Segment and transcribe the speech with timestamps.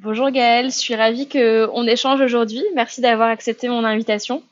[0.00, 2.62] Bonjour Gaëlle, je suis ravie qu'on échange aujourd'hui.
[2.74, 4.42] Merci d'avoir accepté mon invitation.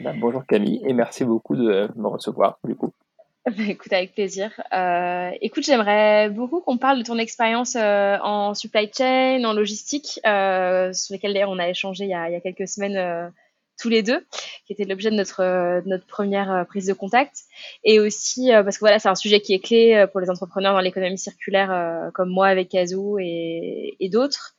[0.00, 2.92] Bah, bonjour Camille et merci beaucoup de me recevoir du coup.
[3.44, 4.52] Bah, écoute, avec plaisir.
[4.72, 10.20] Euh, écoute, j'aimerais beaucoup qu'on parle de ton expérience euh, en supply chain, en logistique,
[10.24, 13.32] euh, sur lesquelles d'ailleurs on a échangé il y a, il y a quelques semaines
[13.78, 14.24] tous les deux,
[14.66, 17.42] qui était l'objet de notre, euh, notre première euh, prise de contact.
[17.84, 20.80] Et aussi, parce que voilà, c'est un sujet qui est clé pour les entrepreneurs dans
[20.80, 24.54] l'économie circulaire, comme moi avec Kazoo et, et d'autres.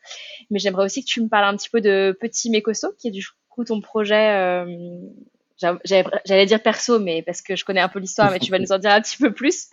[0.50, 3.12] Mais j'aimerais aussi que tu me parles un petit peu de Petit Mécosto, qui est
[3.12, 4.66] du coup ton projet
[6.26, 8.72] j'allais dire perso, mais parce que je connais un peu l'histoire, mais tu vas nous
[8.72, 9.68] en dire un petit peu plus.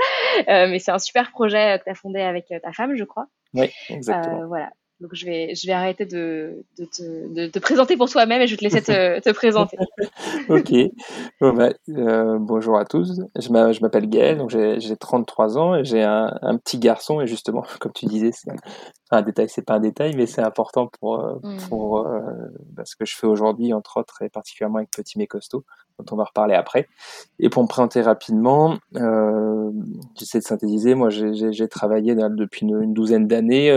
[0.49, 3.05] Euh, mais c'est un super projet que tu as fondé avec euh, ta femme, je
[3.05, 3.27] crois.
[3.55, 4.43] Oui, exactement.
[4.43, 4.71] Euh, voilà.
[5.01, 8.47] Donc je vais, je vais arrêter de, de, te, de te présenter pour toi-même et
[8.47, 9.79] je vais te laisser te, te présenter.
[10.51, 10.73] ok.
[11.41, 13.19] Bon, bah, euh, bonjour à tous.
[13.35, 17.23] Je m'appelle Gaël, donc j'ai 33 ans et j'ai un, un, petit garçon.
[17.23, 18.51] Et justement, comme tu disais, c'est
[19.11, 21.69] un, détail, c'est pas un détail, mais c'est important pour, euh, mm.
[21.69, 22.21] pour euh,
[22.75, 25.65] bah, ce que je fais aujourd'hui, entre autres, et particulièrement avec Petit mais costaud,
[25.99, 26.89] dont on va reparler après.
[27.39, 29.71] Et pour me présenter rapidement, euh,
[30.19, 30.95] j'essaie de synthétiser.
[30.95, 33.71] Moi, j'ai travaillé depuis une, une douzaine d'années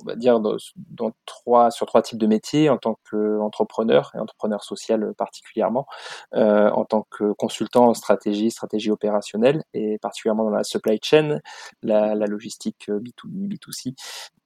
[0.00, 4.62] on va dire, dans, trois, sur trois types de métiers, en tant qu'entrepreneur, et entrepreneur
[4.62, 5.86] social particulièrement,
[6.34, 11.40] euh, en tant que consultant en stratégie, stratégie opérationnelle, et particulièrement dans la supply chain,
[11.82, 13.94] la, logistique B2B, B2C,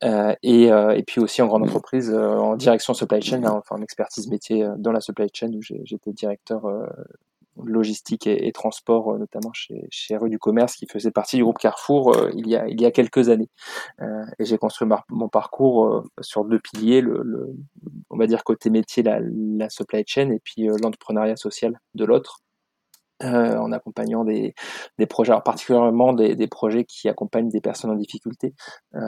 [0.04, 3.52] euh, et, euh, et, puis aussi en grande entreprise, euh, en direction supply chain, hein,
[3.58, 6.64] enfin en expertise métier dans la supply chain, où j'étais directeur
[7.62, 11.58] logistique et, transport, euh, notamment chez, chez Rue du Commerce, qui faisait partie du groupe
[11.58, 13.48] Carrefour euh, il, y a, il y a quelques années.
[14.00, 17.54] Euh, et j'ai construit mon parcours sur deux piliers, le, le,
[18.10, 22.40] on va dire côté métier, la, la supply chain, et puis l'entrepreneuriat social de l'autre.
[23.24, 24.54] Euh, en accompagnant des,
[24.98, 28.54] des projets, alors particulièrement des, des, projets qui accompagnent des personnes en difficulté,
[28.96, 29.00] euh,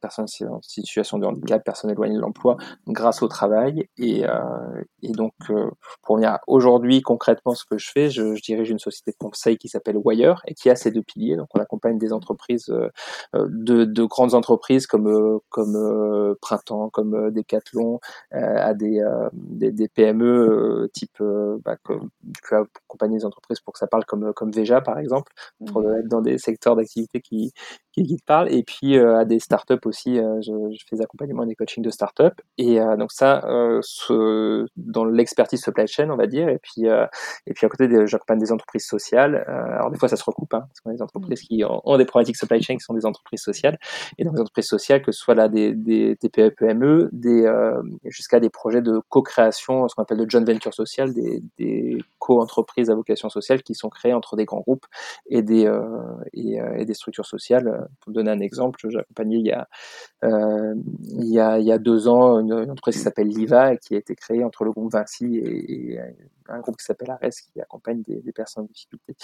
[0.00, 2.56] personnes en situation de handicap, personnes éloignées de l'emploi,
[2.88, 3.88] grâce au travail.
[3.96, 5.70] Et, euh, et donc, euh,
[6.02, 9.56] pour venir aujourd'hui concrètement ce que je fais, je, je, dirige une société de conseil
[9.56, 11.36] qui s'appelle Wire et qui a ces deux piliers.
[11.36, 12.90] Donc, on accompagne des entreprises, euh,
[13.34, 18.00] de, de, grandes entreprises comme comme Printemps, comme Decathlon,
[18.32, 21.22] à des, des, des, PME type
[21.64, 21.76] bah,
[22.96, 25.32] accompagner les entreprises pour que ça parle comme, comme Veja, par exemple,
[25.66, 25.98] pour mmh.
[26.00, 27.52] être dans des secteurs d'activité qui,
[27.92, 28.52] qui, te parlent.
[28.52, 31.54] Et puis, euh, à des startups aussi, euh, je, je, fais des accompagnements et des
[31.54, 32.24] coachings de startups.
[32.58, 33.42] Et euh, donc ça,
[33.82, 36.48] ce, dans l'expertise supply chain, on va dire.
[36.48, 36.86] Et puis,
[37.46, 39.36] et puis à côté, j'accompagne des entreprises sociales.
[39.46, 41.46] alors des fois, ça se recoupe, hein, parce qu'on a des entreprises mmh.
[41.46, 43.78] qui ont, des problématiques supply chain qui sont des entreprises sociales.
[44.18, 47.50] Et dans les entreprises sociales, que ce soit là des, des TPE, PME, des,
[48.04, 52.85] jusqu'à des projets de co-création, ce qu'on appelle de joint venture social, des, des co-entreprises
[52.90, 54.86] à vocation sociale qui sont créées entre des grands groupes
[55.28, 55.80] et des, euh,
[56.32, 57.88] et, euh, et, des structures sociales.
[58.00, 59.68] Pour donner un exemple, j'ai accompagné il y, a,
[60.24, 63.94] euh, il, y a, il y a deux ans une, entreprise qui s'appelle Liva qui
[63.94, 66.00] a été créée entre le groupe Vinci et, et
[66.48, 69.14] un groupe qui s'appelle Ares qui accompagne des, des personnes en difficulté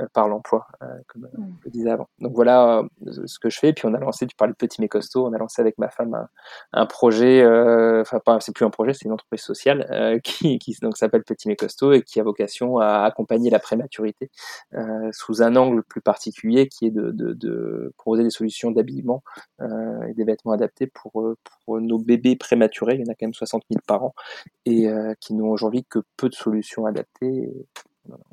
[0.00, 1.56] euh, par l'emploi, euh, comme mmh.
[1.60, 2.08] je le disais avant.
[2.20, 3.72] Donc voilà ce que je fais.
[3.72, 5.88] Puis on a lancé, tu parlais de Petit mais costaud, on a lancé avec ma
[5.88, 6.28] femme un,
[6.72, 7.44] un projet,
[8.00, 11.48] enfin pas, c'est plus un projet, c'est une entreprise sociale qui, qui donc s'appelle Petit
[11.48, 14.30] mais costaud et qui a vocation à accompagner la prématurité
[14.74, 19.22] euh, sous un angle plus particulier qui est de, de, de proposer des solutions d'habillement
[19.60, 22.94] euh, et des vêtements adaptés pour, euh, pour nos bébés prématurés.
[22.94, 24.14] Il y en a quand même 60 000 par an
[24.64, 24.88] et
[25.20, 27.48] qui n'ont aujourd'hui que peu de solutions adaptées.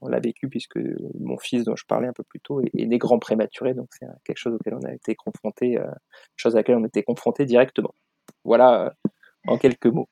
[0.01, 0.79] On l'a vécu puisque
[1.19, 4.05] mon fils dont je parlais un peu plus tôt est, né grand prématuré, donc c'est
[4.23, 5.79] quelque chose auquel on a été confronté,
[6.35, 7.95] chose à laquelle on été confronté directement.
[8.43, 8.93] Voilà
[9.47, 10.07] en quelques mots.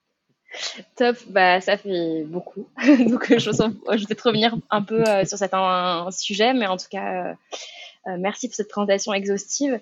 [0.95, 2.67] Top, bah ça fait beaucoup.
[3.09, 6.77] Donc euh, je, je vais te revenir un peu euh, sur certains sujets, mais en
[6.77, 7.35] tout cas,
[8.07, 9.79] euh, merci pour cette présentation exhaustive.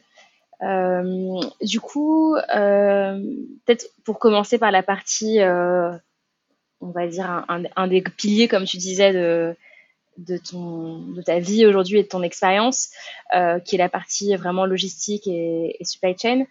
[0.62, 5.40] du coup, peut-être pour commencer par la partie,
[6.82, 9.56] on va dire un, des piliers, comme tu disais, de,
[10.18, 12.90] de, ton, de ta vie aujourd'hui et de ton expérience,
[13.66, 16.46] qui est la partie vraiment logistique et, supply chain.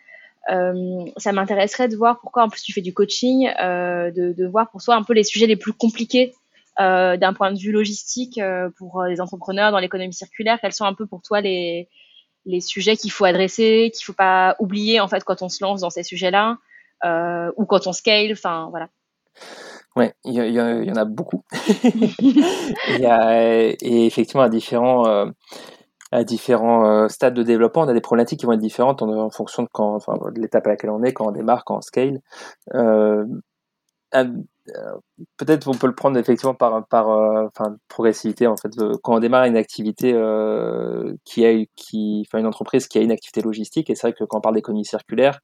[0.51, 4.47] Euh, ça m'intéresserait de voir pourquoi, en plus, tu fais du coaching, euh, de, de,
[4.47, 6.33] voir pour toi un peu les sujets les plus compliqués
[6.81, 8.41] euh, d'un point de vue logistique
[8.79, 10.59] pour les entrepreneurs dans l'économie circulaire.
[10.61, 11.89] Quels sont un peu pour toi les,
[12.47, 15.81] les sujets qu'il faut adresser, qu'il faut pas oublier en fait quand on se lance
[15.81, 16.59] dans ces sujets-là
[17.57, 18.33] ou quand on scale.
[18.33, 18.89] Enfin, voilà.
[19.97, 21.43] Ouais, il y, y, en a beaucoup.
[22.99, 25.33] y a, et effectivement, à différents,
[26.11, 29.31] à différents euh, stades de développement, on a des problématiques qui vont être différentes en,
[29.31, 31.81] fonction de quand, enfin, de l'étape à laquelle on est, quand on démarre, quand on
[31.81, 32.21] scale.
[32.75, 33.25] Euh,
[34.15, 34.25] euh
[35.37, 38.71] Peut-être on peut le prendre effectivement par, par euh, enfin, progressivité en fait.
[39.03, 40.13] Quand on démarre une activité
[41.25, 44.39] qui a, qui, une entreprise qui a une activité logistique, et c'est vrai que quand
[44.39, 45.41] on parle d'économie circulaire,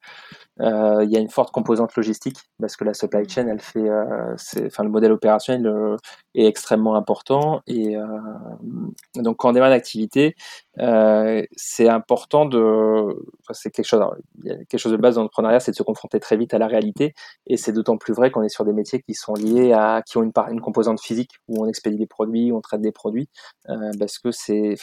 [0.61, 3.89] Euh, il y a une forte composante logistique parce que la supply chain, elle fait,
[3.89, 4.37] euh,
[4.67, 5.97] enfin le modèle opérationnel euh,
[6.37, 8.07] est extrêmement important et euh,
[9.17, 10.37] donc quand on démarre une activité,
[11.57, 12.61] c'est important de,
[13.53, 14.05] c'est quelque chose,
[14.45, 17.15] quelque chose de base dans l'entrepreneuriat, c'est de se confronter très vite à la réalité
[17.49, 20.19] et c'est d'autant plus vrai qu'on est sur des métiers qui sont liés à, qui
[20.19, 23.29] ont une, composante physique où on expédie des produits, où on traite des produits,
[23.99, 24.77] parce que c'est,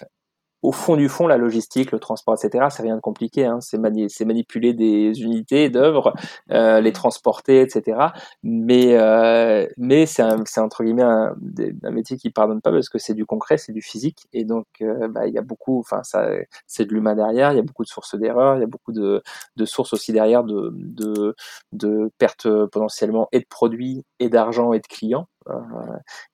[0.62, 3.46] au fond du fond, la logistique, le transport, etc., c'est rien de compliqué.
[3.46, 3.60] Hein.
[3.62, 6.14] C'est manipuler des unités d'œuvres,
[6.52, 7.98] euh, les transporter, etc.
[8.44, 10.24] Mais, euh, mais c'est
[10.60, 11.36] entre guillemets un,
[11.84, 14.68] un, métier qui pardonne pas parce que c'est du concret, c'est du physique, et donc
[14.82, 16.30] euh, bah, il y a beaucoup, enfin ça,
[16.68, 17.52] c'est de l'humain derrière.
[17.52, 19.24] Il y a beaucoup de sources d'erreurs, il y a beaucoup de,
[19.56, 21.36] de sources aussi derrière de, de,
[21.74, 25.28] de pertes potentiellement et de produits et d'argent et de clients.
[25.50, 25.54] Euh,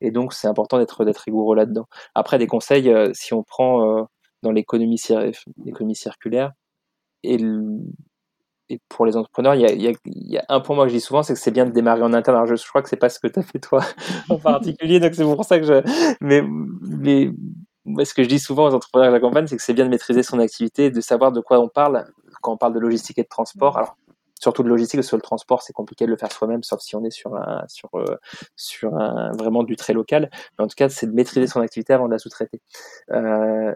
[0.02, 1.88] et donc c'est important d'être d'être rigoureux là-dedans.
[2.16, 4.04] Après des conseils, euh, si on prend euh,
[4.44, 4.98] dans l'économie
[5.96, 6.52] circulaire.
[7.24, 7.40] Et,
[8.90, 11.40] pour les entrepreneurs, il y, a, un point moi que je dis souvent, c'est que
[11.40, 12.36] c'est bien de démarrer en interne.
[12.36, 13.82] Alors je, crois que c'est pas ce que tu as fait toi
[14.30, 16.16] en particulier, donc c'est pour ça que je.
[16.20, 16.44] Mais,
[17.86, 19.86] mais ce que je dis souvent aux entrepreneurs de la campagne, c'est que c'est bien
[19.86, 22.06] de maîtriser son activité, de savoir de quoi on parle
[22.42, 23.78] quand on parle de logistique et de transport.
[23.78, 23.96] Alors
[24.40, 27.04] surtout de logistique, sur le transport, c'est compliqué de le faire soi-même, sauf si on
[27.04, 28.18] est sur un, sur, euh,
[28.56, 30.30] sur un, vraiment du très local.
[30.58, 32.62] Mais en tout cas, c'est de maîtriser son activité avant de la sous-traiter.
[33.12, 33.74] Euh,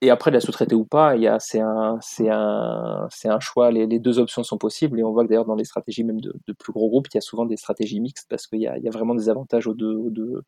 [0.00, 1.98] et après, de la sous-traiter ou pas, c'est un,
[2.28, 3.70] un, un choix.
[3.70, 4.98] Les, deux options sont possibles.
[4.98, 7.18] Et on voit que d'ailleurs, dans les stratégies même de, plus gros groupes, il y
[7.18, 9.74] a souvent des stratégies mixtes parce qu'il y a, y a vraiment des avantages aux
[9.74, 10.42] deux, deux,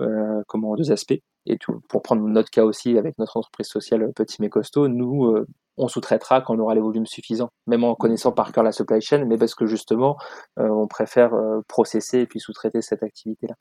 [0.00, 1.20] euh, comment, deux aspects.
[1.46, 1.58] Et
[1.88, 5.46] pour prendre notre cas aussi, avec notre entreprise sociale Petit mais costaud, nous, euh,
[5.76, 9.00] on sous-traitera quand on aura les volumes suffisants, même en connaissant par cœur la supply
[9.00, 10.16] chain, mais parce que justement,
[10.58, 13.54] euh, on préfère euh, processer et puis sous-traiter cette activité-là.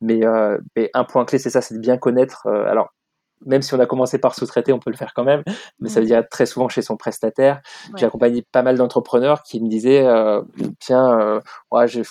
[0.00, 2.46] Mais, euh, mais, un point clé, c'est ça, c'est de bien connaître.
[2.46, 2.90] Euh, alors,
[3.46, 5.42] même si on a commencé par sous-traiter, on peut le faire quand même,
[5.80, 7.60] mais ça veut dire être très souvent chez son prestataire.
[7.96, 10.42] J'ai accompagné pas mal d'entrepreneurs qui me disaient, euh,
[10.78, 11.40] tiens, euh,
[11.70, 12.02] ouais, et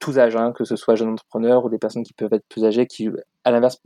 [0.00, 2.64] tous âges, hein, que ce soit jeunes entrepreneurs ou des personnes qui peuvent être plus
[2.64, 3.08] âgées, qui,
[3.44, 3.80] à l'inverse,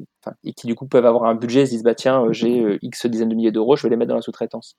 [0.45, 2.79] et qui du coup peuvent avoir un budget, se disent bah tiens, euh, j'ai euh,
[2.83, 4.77] X dizaines de milliers d'euros, je vais les mettre dans la sous-traitance.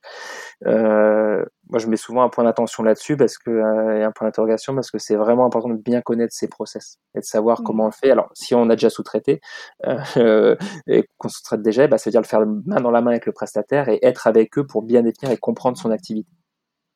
[0.66, 4.76] Euh, moi, je mets souvent un point d'attention là-dessus parce que euh, un point d'interrogation
[4.76, 7.64] parce que c'est vraiment important de bien connaître ces process et de savoir mmh.
[7.64, 8.12] comment on le fait.
[8.12, 9.42] Alors, si on a déjà sous-traité
[9.88, 10.56] euh,
[10.88, 13.26] et qu'on sous-traite déjà, bah, ça veut dire le faire main dans la main avec
[13.26, 16.30] le prestataire et être avec eux pour bien définir et comprendre son activité.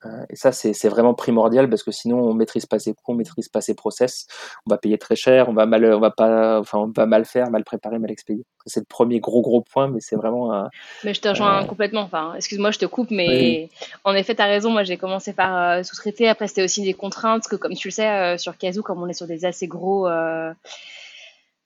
[0.05, 3.15] Euh, et ça, c'est vraiment primordial parce que sinon, on maîtrise pas ses coûts, on
[3.15, 4.27] maîtrise pas ses process,
[4.65, 7.25] on va payer très cher, on va mal, on va pas, enfin, on va mal
[7.25, 8.45] faire, mal préparer, mal expédier.
[8.67, 10.53] C'est le premier gros gros point, mais c'est vraiment.
[10.53, 10.69] Un,
[11.03, 11.65] mais je te rejoins euh...
[11.65, 12.01] complètement.
[12.01, 13.69] Enfin, excuse-moi, je te coupe, mais oui.
[14.03, 14.69] en effet, tu as raison.
[14.69, 16.27] Moi, j'ai commencé par euh, sous-traiter.
[16.27, 19.07] Après, c'était aussi des contraintes que, comme tu le sais, euh, sur Kazoo, comme on
[19.07, 20.07] est sur des assez gros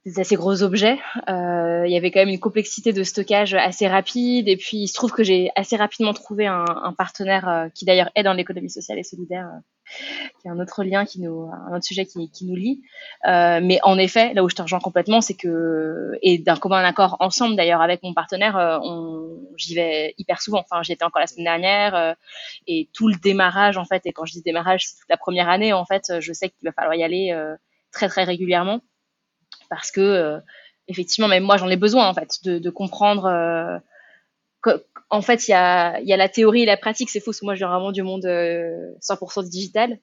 [0.06, 0.98] des assez gros objets.
[1.30, 4.48] Euh, il y avait quand même une complexité de stockage assez rapide.
[4.48, 7.86] Et puis, il se trouve que j'ai assez rapidement trouvé un, un partenaire euh, qui
[7.86, 9.60] d'ailleurs est dans l'économie sociale et solidaire, euh,
[10.42, 12.82] qui est un autre lien qui nous, un autre sujet qui, qui nous lie.
[13.28, 16.84] Euh, mais en effet, là où je te rejoins complètement, c'est que et d'un commun
[16.84, 20.66] accord ensemble d'ailleurs avec mon partenaire, euh, on, j'y vais hyper souvent.
[20.68, 22.16] Enfin, j'y étais encore la semaine dernière
[22.66, 24.02] et tout le démarrage en fait.
[24.06, 26.20] Et quand je dis démarrage, c'est toute la première année en fait.
[26.20, 27.36] Je sais qu'il va falloir y aller
[27.92, 28.82] très très régulièrement
[29.72, 30.40] parce que euh,
[30.90, 33.26] effectivement, même moi, j'en ai besoin en fait de, comprendre.
[33.26, 33.80] Euh,
[35.10, 37.10] en fait, il y a, la théorie et la pratique.
[37.10, 39.98] C'est faux, moi, je viens vraiment du monde 100% euh, digital.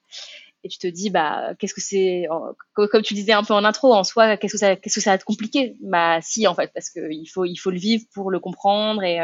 [0.63, 2.25] Et tu te dis, bah, qu'est-ce que c'est,
[2.73, 5.77] comme tu disais un peu en intro, en soi, qu'est-ce que ça, va être compliqué
[5.81, 9.03] Bah, si, en fait, parce que il faut, il faut le vivre pour le comprendre
[9.03, 9.19] et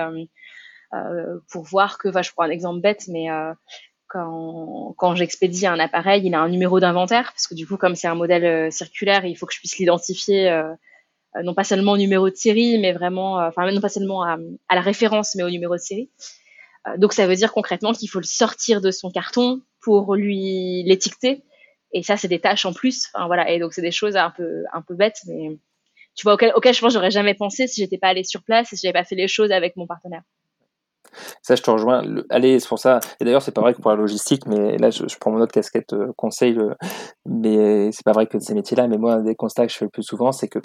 [1.51, 3.27] pour voir que, je prends un exemple bête, mais
[4.97, 8.07] quand, j'expédie un appareil, il a un numéro d'inventaire, parce que du coup, comme c'est
[8.07, 10.73] un modèle euh, circulaire, il faut que je puisse l'identifier, euh,
[11.35, 14.37] euh, non pas seulement au numéro de série, mais vraiment, enfin, non pas seulement à,
[14.73, 16.09] la référence, mais au numéro de série.
[16.97, 21.43] donc, ça veut dire concrètement qu'il faut le sortir de son carton pour lui l'étiqueter.
[21.91, 23.09] Et ça, c'est des tâches en plus.
[23.13, 23.49] Enfin, voilà.
[23.51, 25.57] Et donc, c'est des choses un peu, un peu bêtes, mais
[26.15, 28.75] tu vois, auquel je pense j'aurais jamais pensé si j'étais pas allée sur place et
[28.75, 30.21] si j'avais pas fait les choses avec mon partenaire.
[31.41, 32.03] Ça, je te rejoins.
[32.29, 32.99] allez, c'est pour ça.
[33.19, 35.53] Et d'ailleurs, c'est pas vrai que pour la logistique, mais là, je, prends mon autre
[35.53, 36.57] casquette euh, conseil.
[37.25, 38.87] Mais c'est pas vrai que ces métiers-là.
[38.87, 40.59] Mais moi, un des constats que je fais le plus souvent, c'est que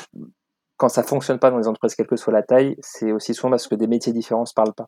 [0.76, 3.50] quand ça fonctionne pas dans les entreprises, quelle que soit la taille, c'est aussi souvent
[3.50, 4.87] parce que des métiers différents se parlent pas.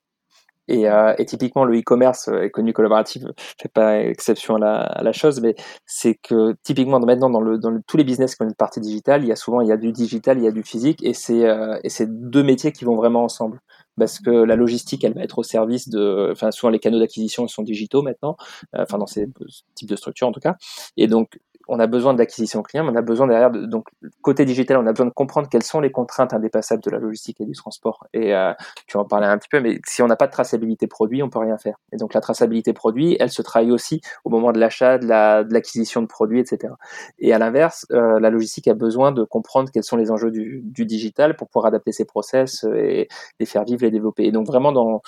[0.68, 3.26] Et, euh, typiquement, le e-commerce, euh, économie collaborative,
[3.60, 5.54] fait pas exception à la, chose, mais
[5.86, 9.24] c'est que typiquement maintenant dans, le, dans tous les business qui ont une partie digitale,
[9.24, 11.14] il y a souvent il y a du digital, il y a du physique, et
[11.14, 13.60] c'est euh, et c'est deux métiers qui vont vraiment ensemble
[13.98, 17.46] parce que la logistique, elle va être au service de, enfin souvent les canaux d'acquisition
[17.48, 18.36] sont digitaux maintenant,
[18.74, 19.28] euh, enfin dans ces
[19.74, 20.56] types de structures en tout cas,
[20.96, 23.88] et donc on a besoin de l'acquisition client, mais on a besoin derrière, de, donc
[24.20, 27.40] côté digital, on a besoin de comprendre quelles sont les contraintes indépassables de la logistique
[27.40, 28.06] et du transport.
[28.12, 28.52] Et euh,
[28.86, 31.30] tu en parlais un petit peu, mais si on n'a pas de traçabilité produit, on
[31.30, 31.76] peut rien faire.
[31.92, 36.00] Et donc la traçabilité produit, elle se travaille aussi au moment de l'achat, de l'acquisition
[36.00, 36.72] de, de, produits, etc.
[37.18, 40.60] Et à l'inverse, euh, la logistique a besoin de comprendre quels sont les enjeux du,
[40.64, 43.08] du digital pour pouvoir adapter ses process et
[43.40, 44.24] les faire vivre, les développer.
[44.24, 45.02] Et donc vraiment dans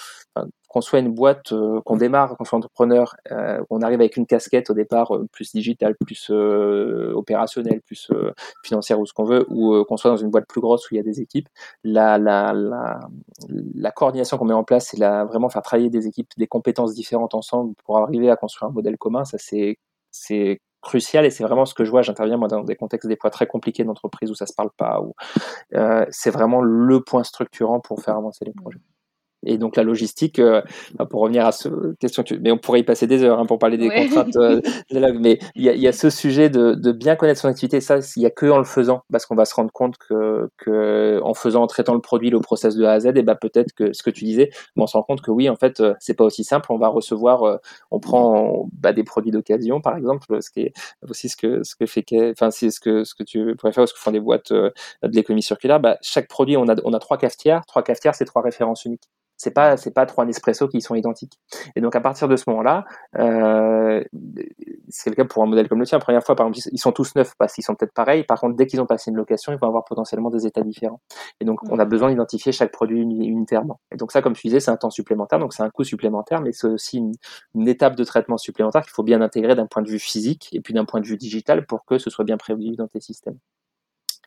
[0.75, 4.27] qu'on soit une boîte, euh, qu'on démarre, qu'on soit entrepreneur, euh, on arrive avec une
[4.27, 8.11] casquette au départ euh, plus digitale, plus euh, opérationnelle, plus
[8.65, 10.97] financière ou ce qu'on veut, ou qu'on soit dans une boîte plus grosse où il
[10.97, 11.49] y a des équipes,
[11.85, 12.99] la, la, la,
[13.77, 17.35] la coordination qu'on met en place, c'est vraiment faire travailler des équipes, des compétences différentes
[17.37, 19.25] ensemble pour arriver à construire un modèle commun.
[19.25, 22.03] Ça, c'est crucial et c'est vraiment ce que je vois.
[22.03, 25.01] J'interviens moi dans des contextes des fois très compliqués d'entreprise où ça se parle pas.
[25.75, 28.81] Euh, c'est vraiment le point structurant pour faire avancer les projets.
[29.47, 30.63] Et donc la logistique, euh,
[31.11, 33.77] pour revenir à ce question, mais on pourrait y passer des heures hein, pour parler
[33.77, 34.37] des contraintes.
[34.37, 34.61] Euh,
[35.21, 37.81] mais il y a, y a, ce sujet de, de, bien connaître son activité.
[37.81, 40.49] Ça, il y a que en le faisant, parce qu'on va se rendre compte que,
[40.59, 43.35] que en faisant, en traitant le produit, le process de A à Z, et ben
[43.35, 45.95] peut-être que ce que tu disais, on se rend compte que oui, en fait, euh,
[46.01, 46.67] c'est pas aussi simple.
[46.71, 47.57] On va recevoir, euh,
[47.91, 50.73] on prend bah, des produits d'occasion, par exemple, ce qui est
[51.09, 53.89] aussi ce que ce que fait, enfin c'est ce que ce que tu pourrais faire,
[53.89, 54.73] ce que font des boîtes de
[55.03, 55.81] l'économie circulaire.
[55.81, 57.65] Bah, chaque produit, on a on a trois cafetières.
[57.67, 59.09] Trois cafetières, c'est trois références uniques
[59.45, 61.39] c'est pas c'est pas trois Nespresso qui sont identiques.
[61.77, 62.85] Et donc à partir de ce moment-là,
[63.19, 64.03] euh,
[64.89, 65.99] c'est le cas pour un modèle comme le tien.
[65.99, 68.25] La première fois, par exemple, ils sont tous neufs parce qu'ils sont peut-être pareils.
[68.25, 71.01] Par contre, dès qu'ils ont passé une location, ils vont avoir potentiellement des états différents.
[71.41, 73.81] Et donc on a besoin d'identifier chaque produit unitairement.
[73.93, 76.41] Et donc ça, comme tu disais, c'est un temps supplémentaire, donc c'est un coût supplémentaire,
[76.41, 77.13] mais c'est aussi une,
[77.55, 80.61] une, étape de traitement supplémentaire qu'il faut bien intégrer d'un point de vue physique et
[80.61, 83.39] puis d'un point de vue digital pour que ce soit bien prévu dans tes systèmes.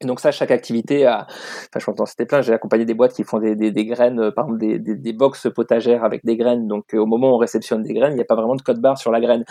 [0.03, 3.23] Donc ça, chaque activité a, enfin je m'entends c'était plein, j'ai accompagné des boîtes qui
[3.23, 6.37] font des, des, des graines, euh, par exemple des, des, des box potagères avec des
[6.37, 8.55] graines, donc euh, au moment où on réceptionne des graines, il n'y a pas vraiment
[8.55, 9.43] de code barre sur la graine,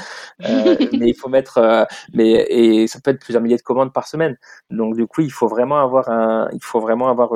[0.45, 3.93] euh, mais il faut mettre, euh, mais et ça peut être plusieurs milliers de commandes
[3.93, 4.37] par semaine,
[4.71, 7.33] donc du coup il faut vraiment avoir un, il faut vraiment avoir,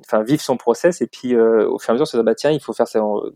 [0.00, 1.00] enfin vivre son process.
[1.02, 2.86] Et puis au fur et à mesure se dire bah tiens il faut faire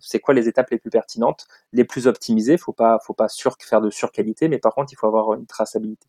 [0.00, 3.56] c'est quoi les étapes les plus pertinentes, les plus optimisées, faut pas faut pas sur
[3.60, 6.06] faire de surqualité, mais par contre il faut avoir une traçabilité.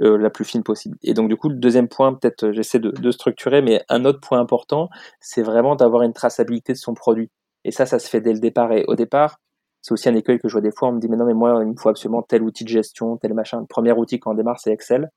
[0.00, 0.96] Euh, la plus fine possible.
[1.02, 4.04] Et donc du coup, le deuxième point, peut-être euh, j'essaie de, de, structurer, mais un
[4.04, 4.88] autre point important,
[5.20, 7.30] c'est vraiment d'avoir une traçabilité de son produit.
[7.64, 8.72] Et ça, ça se fait dès le départ.
[8.72, 9.38] Et au départ,
[9.82, 11.34] c'est aussi un écueil que je vois des fois, on me dit mais non mais
[11.34, 13.60] moi il me faut absolument tel outil de gestion, tel machin.
[13.60, 15.10] Le premier outil quand on démarre c'est Excel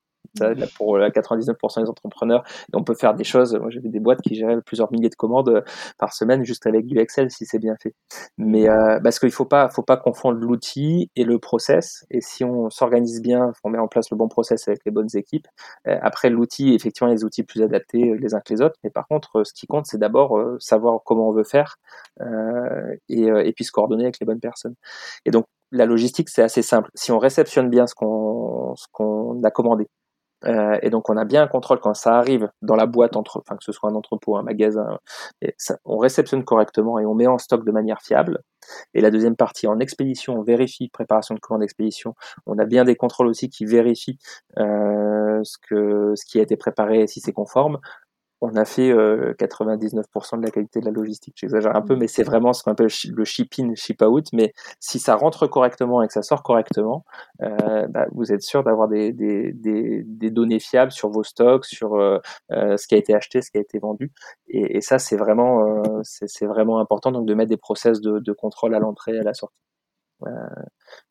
[0.76, 2.44] pour 99% des entrepreneurs.
[2.72, 3.54] On peut faire des choses.
[3.54, 5.62] Moi, vu des boîtes qui géraient plusieurs milliers de commandes euh,
[5.98, 7.94] par semaine juste avec du Excel si c'est bien fait.
[8.38, 12.04] Mais euh, parce qu'il faut pas, faut pas confondre l'outil et le process.
[12.10, 15.14] Et si on s'organise bien, on met en place le bon process avec les bonnes
[15.14, 15.46] équipes.
[15.86, 18.76] Euh, après l'outil, effectivement, les outils plus adaptés euh, les uns que les autres.
[18.84, 21.76] Mais par contre, ce qui compte, c'est d'abord savoir comment on veut faire
[23.08, 24.74] et, et puis se coordonner avec les bonnes personnes.
[25.24, 26.90] Et donc la logistique, c'est assez simple.
[26.94, 29.88] Si on réceptionne bien ce qu'on ce qu'on a commandé,
[30.46, 33.38] euh, et donc on a bien un contrôle quand ça arrive dans la boîte, entre,
[33.38, 34.98] enfin que ce soit un entrepôt, un magasin,
[35.84, 38.42] on réceptionne correctement et on met en stock de manière fiable.
[38.94, 42.14] Et la deuxième partie, en expédition, on vérifie préparation de commande d'expédition.
[42.46, 44.18] On a bien des contrôles aussi qui vérifient
[44.58, 45.56] euh, ce
[46.16, 47.78] ce qui a été préparé si c'est conforme
[48.40, 51.34] on a fait 99% euh, de la qualité de la logistique.
[51.36, 51.98] J'exagère un peu, mmh.
[51.98, 54.26] mais c'est vraiment ce qu'on appelle le ship-in, ship-out.
[54.32, 57.04] Mais si ça rentre correctement et que ça sort correctement,
[57.42, 61.64] euh, bah, vous êtes sûr d'avoir des, des, des, des, données fiables sur vos stocks,
[61.64, 62.18] sur euh,
[62.52, 64.12] euh ce qui a été acheté, ce qui a été vendu.
[64.48, 68.18] Et, et ça, c'est vraiment, euh, c'est vraiment important donc de mettre des process de,
[68.18, 69.56] de contrôle à l'entrée et à la sortie.
[70.24, 70.30] Euh,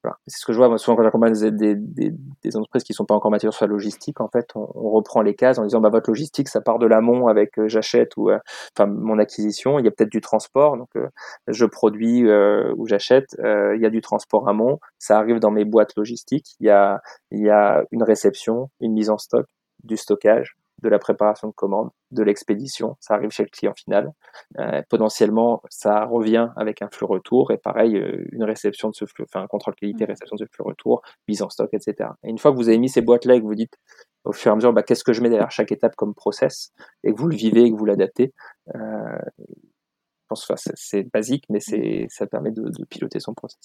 [0.03, 0.17] voilà.
[0.25, 2.11] C'est ce que je vois moi, souvent quand j'accompagne des, des,
[2.43, 4.19] des, entreprises qui sont pas encore matures sur la logistique.
[4.19, 6.87] En fait, on, on, reprend les cases en disant bah votre logistique, ça part de
[6.87, 8.39] l'amont avec euh, j'achète ou euh,
[8.75, 9.77] enfin mon acquisition.
[9.77, 11.07] Il y a peut-être du transport, donc euh,
[11.47, 13.35] je produis ou j'achète.
[13.39, 16.55] il y a du transport amont, ça arrive dans mes boîtes logistiques.
[16.59, 19.45] Il y a il y a une réception, une mise en stock,
[19.83, 20.55] du stockage,
[20.85, 24.11] de la préparation de commande, de l'expédition, ça arrive chez le client final.
[24.59, 29.05] Euh, potentiellement, ça revient avec un flux retour et pareil, euh, une réception de ce
[29.05, 30.09] flux, enfin un contrôle qualité, mmh.
[30.09, 32.11] réception de ce flux retour, mise en stock, etc.
[32.23, 33.77] Et une fois que vous avez mis ces boîtes-là et que vous dites
[34.23, 36.71] au fur et à mesure, bah, qu'est-ce que je mets derrière chaque étape comme process
[37.03, 38.33] et que vous le vivez et que vous l'adaptez,
[38.75, 43.61] euh, je pense que c'est basique, mais ça permet de, de, piloter son process.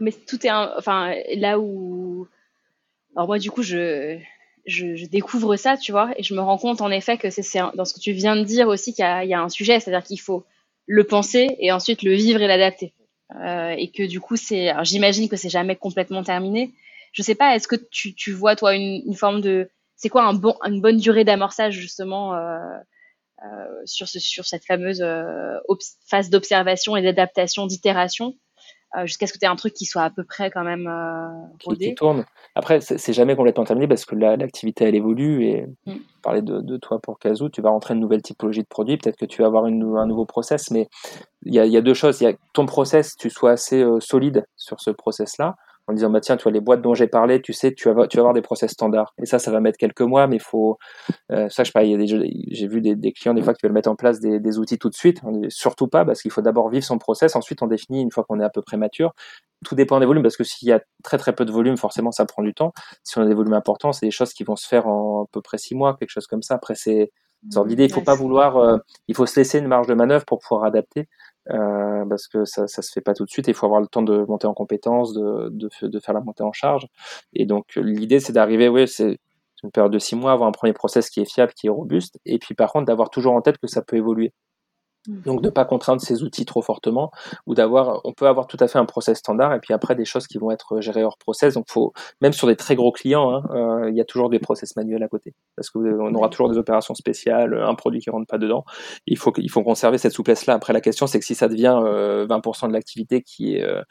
[0.00, 2.28] Mais tout est, un, enfin là où,
[3.14, 4.18] alors moi du coup je
[4.66, 7.42] je, je, découvre ça, tu vois, et je me rends compte en effet que c'est
[7.74, 10.06] dans ce que tu viens de dire aussi qu'il y, y, a un sujet, c'est-à-dire
[10.06, 10.44] qu'il faut
[10.86, 12.92] le penser et ensuite le vivre et l'adapter.
[13.34, 16.72] Euh, et que du coup, c'est, j'imagine que c'est jamais complètement terminé.
[17.12, 20.24] Je sais pas, est-ce que tu, tu vois toi une, une, forme de, c'est quoi
[20.24, 22.58] un bon, une bonne durée d'amorçage justement euh,
[23.42, 25.58] euh, sur, ce, sur cette fameuse euh,
[26.06, 28.36] phase d'observation et d'adaptation, d'itération?
[29.04, 30.90] Jusqu'à ce que tu aies un truc qui soit à peu près quand même
[31.64, 31.88] rodé.
[31.88, 32.24] Qui, tourne.
[32.54, 35.44] Après, c'est jamais complètement terminé parce que l'activité, elle évolue.
[35.44, 35.96] Et mm.
[36.22, 38.96] parler de, de, toi pour Kazoo, tu vas rentrer une nouvelle typologie de produit.
[38.96, 40.70] Peut-être que tu vas avoir une, un nouveau process.
[40.70, 40.88] Mais
[41.42, 42.20] il y a, y a, deux choses.
[42.20, 45.56] Il y a ton process, tu sois assez solide sur ce process-là
[45.88, 48.06] en disant bah tiens tu vois les boîtes dont j'ai parlé tu sais tu vas
[48.06, 49.14] tu vas avoir des process standards.
[49.20, 50.78] Et ça ça va mettre quelques mois mais il faut
[51.32, 51.70] euh, ça je
[52.50, 54.94] j'ai vu des, clients des fois qui veulent mettre en place des, outils tout de
[54.94, 55.20] suite.
[55.24, 57.36] On surtout pas parce qu'il faut d'abord vivre son process.
[57.36, 59.12] Ensuite on définit une fois qu'on est à peu près mature
[59.64, 62.12] tout dépend des volumes parce que s'il y a très très peu de volume forcément
[62.12, 62.72] ça prend du temps.
[63.04, 65.26] Si on a des volumes importants c'est des choses qui vont se faire en à
[65.32, 66.54] peu près six mois quelque chose comme ça.
[66.54, 67.10] Après c'est
[67.50, 68.78] sorte d'idée il faut pas vouloir euh,
[69.08, 71.08] il faut se laisser une marge de manœuvre pour pouvoir adapter
[71.50, 73.46] euh, parce que ça, ça se fait pas tout de suite.
[73.48, 76.42] Il faut avoir le temps de monter en compétences, de, de, de faire la montée
[76.42, 76.86] en charge.
[77.34, 79.18] Et donc l'idée, c'est d'arriver, oui, c'est
[79.62, 82.18] une période de six mois, avoir un premier process qui est fiable, qui est robuste,
[82.24, 84.32] et puis par contre d'avoir toujours en tête que ça peut évoluer.
[85.08, 87.10] Donc de ne pas contraindre ces outils trop fortement
[87.46, 90.04] ou d'avoir, on peut avoir tout à fait un process standard et puis après des
[90.04, 91.54] choses qui vont être gérées hors process.
[91.54, 94.38] Donc faut, même sur des très gros clients, hein, euh, il y a toujours des
[94.38, 98.26] process manuels à côté parce qu'on aura toujours des opérations spéciales, un produit qui rentre
[98.26, 98.64] pas dedans.
[99.06, 100.54] Il faut il faut conserver cette souplesse là.
[100.54, 103.82] Après la question c'est que si ça devient 20% euh, de l'activité qui est euh,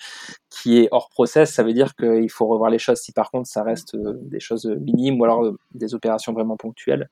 [0.49, 2.99] qui est hors process, ça veut dire qu'il faut revoir les choses.
[2.99, 7.09] Si par contre ça reste des choses minimes ou alors des opérations vraiment ponctuelles,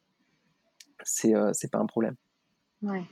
[1.04, 2.16] c'est c'est pas un problème.
[2.82, 3.04] Ouais.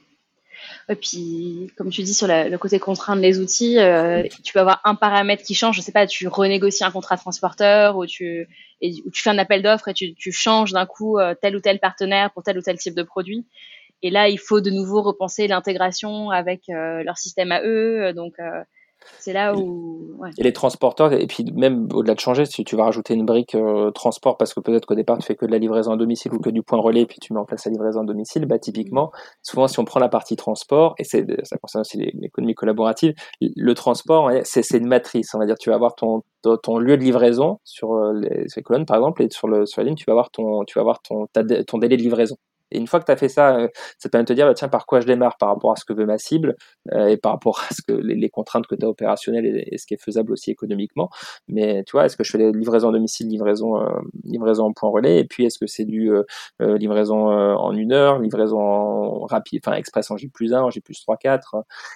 [0.89, 4.81] Et puis, comme tu dis, sur le côté contraindre les outils, euh, tu peux avoir
[4.83, 5.75] un paramètre qui change.
[5.75, 8.47] Je sais pas, tu renégocies un contrat transporteur ou tu,
[8.81, 11.55] et, ou tu fais un appel d'offres et tu, tu changes d'un coup euh, tel
[11.55, 13.45] ou tel partenaire pour tel ou tel type de produit.
[14.03, 18.13] Et là, il faut de nouveau repenser l'intégration avec euh, leur système à eux.
[18.13, 18.33] Donc,
[19.19, 20.15] c'est là où.
[20.17, 20.29] Ouais.
[20.37, 23.55] Et les transporteurs, et puis même au-delà de changer, si tu vas rajouter une brique
[23.55, 26.33] euh, transport, parce que peut-être qu'au départ tu fais que de la livraison à domicile
[26.33, 28.59] ou que du point relais, puis tu mets en place la livraison à domicile, bah
[28.59, 33.13] typiquement, souvent si on prend la partie transport, et c'est ça concerne aussi l'économie collaborative,
[33.41, 35.33] le transport, c'est une matrice.
[35.33, 36.21] On va dire, tu vas avoir ton,
[36.63, 39.87] ton lieu de livraison sur euh, les, colonnes par exemple, et sur, le, sur la
[39.87, 41.27] ligne, tu vas avoir ton, tu vas avoir ton,
[41.67, 42.35] ton délai de livraison.
[42.71, 44.53] Et une fois que tu as fait ça, euh, ça permet de te dire, bah,
[44.53, 45.37] tiens, par quoi je démarre?
[45.37, 46.55] Par rapport à ce que veut ma cible
[46.93, 49.85] euh, et par rapport à ce que les, contraintes que tu as opérationnelles et, ce
[49.85, 51.09] qui est faisable aussi économiquement.
[51.47, 53.89] Mais tu vois, est-ce que je fais les livraisons à domicile, livraison, euh,
[54.23, 55.19] livraison en point relais?
[55.19, 56.11] Et puis, est-ce que c'est du
[56.59, 61.01] livraison en une heure, livraison rapide, enfin express en J plus 1, en J plus
[61.01, 61.55] 3, 4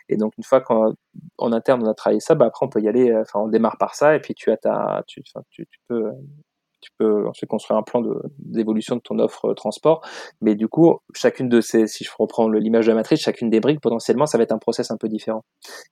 [0.09, 0.93] Et donc, une fois qu'en
[1.39, 3.95] interne, on a travaillé ça, bah, après, on peut y aller, enfin, on démarre par
[3.95, 6.11] ça et puis tu as ta, tu, tu, tu peux
[6.85, 8.03] tu peux ensuite construire un plan
[8.37, 10.01] d'évolution de, ton offre euh, transport.
[10.41, 13.59] Mais du coup, chacune de ces, si je reprends l'image de la matrice, chacune des
[13.59, 15.43] briques, potentiellement, ça va être un process un peu différent.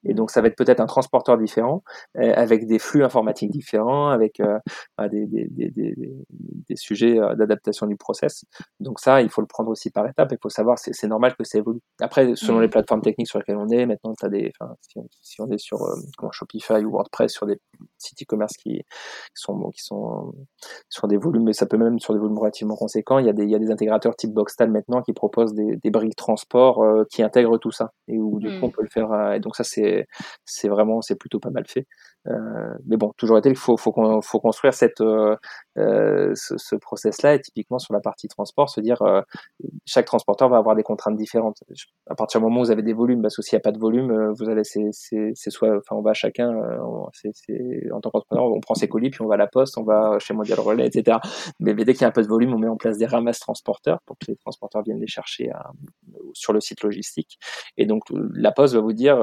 [0.04, 1.84] Et donc, ça va être peut-être un transporteur différent,
[2.18, 4.60] euh, avec des flux informatiques différents, avec euh,
[4.96, 8.46] bah, des, des, des, des, sujets d'adaptation du process.
[8.80, 10.32] Donc ça, il faut le prendre aussi par étapes.
[10.32, 11.82] Il faut savoir, c'est normal que ça évolue.
[12.02, 14.52] Après, selon les plateformes techniques sur lesquelles on est, maintenant, as des,
[14.82, 15.80] si on, si, on, est sur
[16.32, 17.60] Shopify ou WordPress, sur des
[17.98, 18.84] sites e-commerce qui, qui
[19.36, 20.34] sont, qui sont
[20.90, 23.18] sur des volumes, mais ça peut même sur des volumes relativement conséquents.
[23.20, 25.78] Il y a des, il y a des intégrateurs type Boxtal maintenant qui proposent des,
[25.78, 28.64] des briques transport euh, qui intègrent tout ça et où du coup hmm.
[28.64, 29.12] on peut le faire.
[29.12, 30.06] Euh, et donc ça c'est
[30.46, 31.88] c'est vraiment c'est plutôt pas mal fait.
[32.28, 35.36] Euh, mais bon, toujours est-il qu'il faut faut, faut construire cette euh,
[35.78, 39.22] euh, ce, ce process-là et typiquement sur la partie transport, se dire euh,
[39.86, 41.58] chaque transporteur va avoir des contraintes différentes.
[42.10, 43.72] À partir du moment où vous avez des volumes, parce que s'il n'y a pas
[43.72, 46.54] de volume, vous allez c'est soit enfin on va chacun
[47.34, 49.84] c'est en tant qu'entrepreneur on prend ses colis puis on va à la poste, on
[49.84, 51.18] va chez Mondial Relais, etc.
[51.60, 53.40] Mais, dès qu'il y a un peu de volume, on met en place des ramasses
[53.40, 55.72] transporteurs pour que les transporteurs viennent les chercher à,
[56.34, 57.38] sur le site logistique.
[57.78, 59.18] Et donc la poste va vous dire,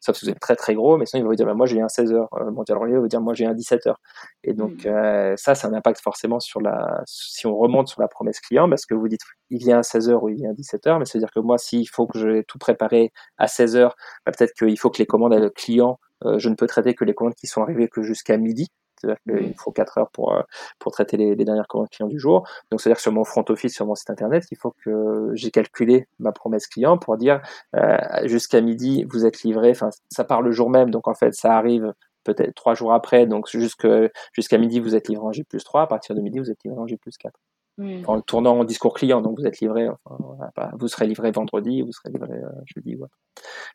[0.00, 1.66] sauf si vous êtes très très gros, mais sinon il va vous dire bah, moi
[1.66, 4.00] j'ai un 16 heures euh, Mondial Relais veut dire moi j'ai un 17 heures.
[4.44, 4.88] Et donc mm.
[4.88, 8.40] euh, ça, ça a un impact forcément sur la, si on remonte sur la promesse
[8.40, 10.86] client, parce que vous dites il vient à 16 heures ou il vient à 17
[10.86, 13.76] heures, mais c'est à dire que moi s'il faut que j'ai tout préparé à 16
[13.76, 16.66] heures, bah, peut-être qu'il faut que les commandes à le client, euh, je ne peux
[16.66, 18.68] traiter que les commandes qui sont arrivées que jusqu'à midi.
[18.98, 20.42] C'est-à-dire qu'il faut 4 heures pour,
[20.78, 22.48] pour traiter les, les, dernières commandes clients du jour.
[22.70, 25.50] Donc, c'est-à-dire que sur mon front office, sur mon site internet, il faut que j'ai
[25.50, 27.40] calculé ma promesse client pour dire
[27.74, 29.70] euh, jusqu'à midi, vous êtes livré.
[29.70, 31.92] Enfin, ça part le jour même, donc en fait, ça arrive
[32.26, 35.86] peut-être trois jours après, donc jusqu'à midi, vous êtes livré en J plus 3, à
[35.86, 37.32] partir de midi, vous êtes livré en J plus 4.
[37.78, 38.02] Hmm.
[38.06, 41.82] En tournant en discours client, donc vous êtes livré, enfin, bah, vous serez livré vendredi,
[41.82, 42.96] vous serez livré euh, jeudi.
[42.96, 43.08] Ouais.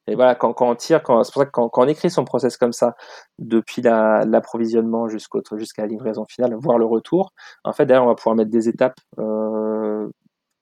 [0.08, 2.26] Et voilà, quand, quand on tire, c'est pour ça que quand, quand, on écrit son
[2.26, 2.96] process comme ça,
[3.38, 7.32] depuis l'approvisionnement jusqu'à la livraison finale, voire le retour,
[7.64, 10.10] en fait, derrière, on va pouvoir mettre des étapes euh,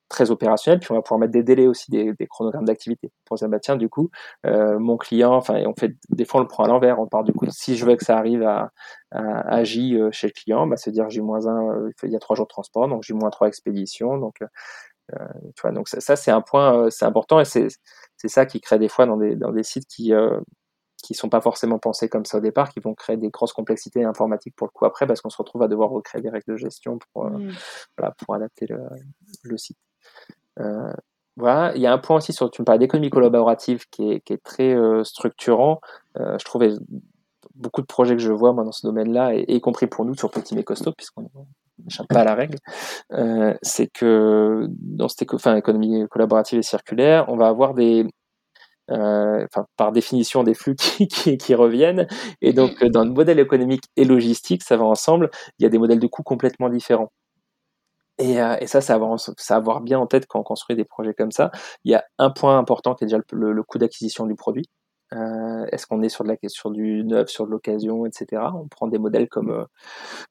[0.10, 3.12] très opérationnel, puis on va pouvoir mettre des délais aussi, des, des chronogrammes d'activité.
[3.26, 4.10] Pour dire, bah tiens, du coup,
[4.46, 7.24] euh, mon client, enfin, on fait, des fois on le prend à l'envers, on part
[7.24, 8.72] du coup, si je veux que ça arrive à,
[9.12, 12.36] à, J euh, chez le client, bah, c'est dire J-1, euh, il y a trois
[12.36, 16.42] jours de transport, donc J-3 expédition, donc, euh, tu vois, donc ça, ça c'est un
[16.42, 17.68] point, c'est important et c'est,
[18.18, 20.14] c'est ça qui crée des fois dans des, dans des sites qui,
[21.02, 24.04] qui sont pas forcément pensés comme ça au départ, qui vont créer des grosses complexités
[24.04, 26.58] informatiques pour le coup après, parce qu'on se retrouve à devoir recréer des règles de
[26.58, 27.52] gestion pour, euh, mmh.
[27.98, 28.80] voilà, pour adapter le,
[29.44, 29.78] le site.
[30.60, 30.94] Euh,
[31.38, 34.76] voilà, il y a un point aussi sur, tu me d'économie collaborative qui est, très
[34.76, 35.80] euh, structurant.
[36.18, 36.72] Euh, je trouvais
[37.56, 40.16] beaucoup de projets que je vois moi dans ce domaine-là, et, y compris pour nous
[40.16, 41.30] sur Petit mais costaud, puisqu'on
[41.84, 42.58] n'échappe pas à la règle,
[43.62, 48.06] c'est que dans cette économie collaborative et circulaire, on va avoir des,
[48.88, 52.08] par définition des flux qui, reviennent.
[52.42, 55.30] Et donc, dans le modèle économique et logistique, ça va ensemble.
[55.58, 57.12] Il y a des modèles de coûts complètement différents.
[58.20, 59.18] Et, euh, et ça, ça avoir,
[59.50, 61.52] avoir bien en tête quand on construit des projets comme ça.
[61.86, 64.70] Il y a un point important qui est déjà le, le coût d'acquisition du produit.
[65.14, 68.44] Euh, Est-ce qu'on est sur de la sur du neuf, sur de l'occasion, etc.
[68.56, 69.66] On prend des modèles comme euh,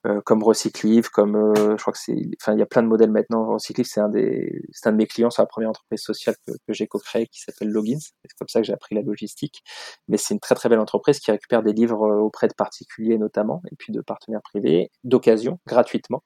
[0.07, 2.89] euh comme Recyclive, comme euh, je crois que c'est, enfin il y a plein de
[2.89, 3.47] modèles maintenant.
[3.55, 6.53] Recyclive, c'est un des, c'est un de mes clients sur la première entreprise sociale que,
[6.53, 7.99] que j'ai co-créé qui s'appelle Logins.
[8.01, 9.63] C'est comme ça que j'ai appris la logistique.
[10.09, 13.19] Mais c'est une très très belle entreprise qui récupère des livres euh, auprès de particuliers
[13.19, 16.23] notamment et puis de partenaires privés d'occasion gratuitement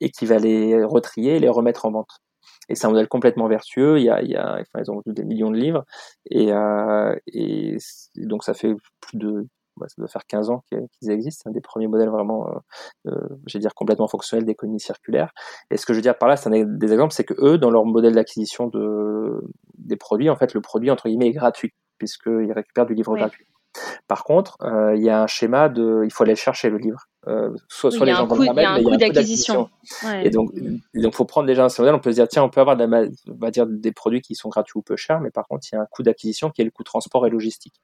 [0.00, 2.20] et qui va les retrier et les remettre en vente
[2.68, 3.98] et c'est un modèle complètement vertueux.
[3.98, 5.84] Il y a, il y a enfin, ils ont vendu des millions de livres
[6.30, 7.78] et, euh, et
[8.16, 9.46] donc ça fait plus de
[9.86, 11.42] ça doit faire 15 ans qu'ils existent.
[11.44, 15.30] C'est un des premiers modèles vraiment, euh, euh, j'ai dire, complètement fonctionnels d'économie circulaire.
[15.70, 17.58] Et ce que je veux dire par là, c'est un des exemples, c'est que eux,
[17.58, 19.40] dans leur modèle d'acquisition de,
[19.76, 23.46] des produits, en fait, le produit, entre guillemets, est gratuit, puisqu'ils récupèrent du livre gratuit.
[24.08, 27.06] Par contre, euh, il y a un schéma de, il faut aller chercher le livre.
[27.28, 29.68] Euh, soit, soit les gens vont le mais il y a un coût d'acquisition.
[30.22, 30.52] Et donc,
[30.94, 31.94] donc, faut prendre déjà un modèle.
[31.94, 34.22] On peut se dire, tiens, on peut avoir de la, on va dire des produits
[34.22, 36.50] qui sont gratuits ou peu chers, mais par contre, il y a un coût d'acquisition
[36.50, 37.80] qui est le coût transport et logistique.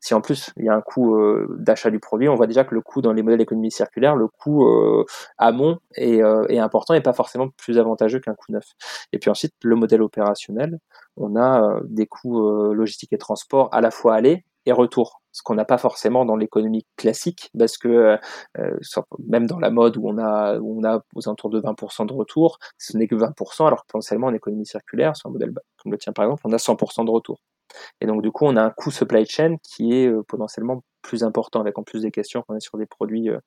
[0.00, 2.64] Si en plus il y a un coût euh, d'achat du produit, on voit déjà
[2.64, 5.04] que le coût dans les modèles d'économie circulaire, le coût euh,
[5.36, 8.64] amont est, euh, est, important et pas forcément plus avantageux qu'un coût neuf.
[9.12, 10.78] Et puis ensuite, le modèle opérationnel,
[11.16, 15.54] on a des coûts logistiques et transport à la fois aller et retour ce qu'on
[15.54, 18.16] n'a pas forcément dans l'économie classique, parce que euh,
[18.58, 18.76] euh
[19.26, 22.12] même dans la mode où on a où on a aux alentours de 20% de
[22.12, 25.92] retour, ce n'est que 20%, alors que potentiellement en économie circulaire, sur un modèle comme
[25.92, 27.40] le tien par exemple, on a 100% de retour.
[28.00, 31.22] Et donc du coup, on a un coût supply chain qui est euh, potentiellement plus
[31.22, 33.38] important, avec en plus des questions quand on est sur des produits euh,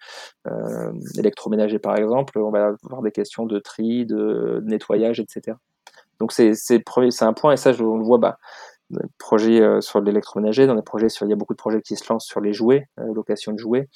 [0.47, 5.57] euh électroménagers par exemple, on va avoir des questions de tri, de nettoyage, etc.
[6.19, 6.53] Donc c'est
[7.21, 8.37] un point et ça on le voit bah
[9.17, 11.95] projets euh, sur l'électroménager, dans des projets sur, il y a beaucoup de projets qui
[11.95, 13.87] se lancent sur les jouets, euh, location de jouets.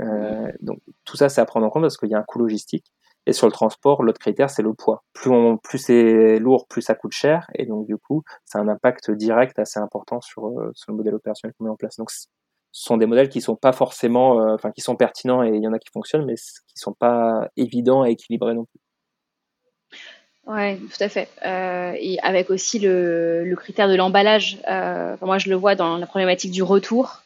[0.00, 2.38] Euh, donc tout ça, c'est à prendre en compte parce qu'il y a un coût
[2.38, 2.92] logistique.
[3.26, 5.04] Et sur le transport, l'autre critère, c'est le poids.
[5.12, 7.46] Plus, on, plus c'est lourd, plus ça coûte cher.
[7.54, 11.14] Et donc, du coup, ça a un impact direct assez important sur, sur le modèle
[11.14, 11.96] opérationnel qu'on met en place.
[11.96, 12.26] Donc, ce
[12.72, 15.72] sont des modèles qui sont pas forcément, enfin, qui sont pertinents et il y en
[15.74, 18.79] a qui fonctionnent, mais qui sont pas évidents et équilibrés non plus.
[20.46, 21.28] Ouais, tout à fait.
[21.44, 24.58] Euh, et avec aussi le, le critère de l'emballage.
[24.68, 27.22] Euh, moi, je le vois dans la problématique du retour.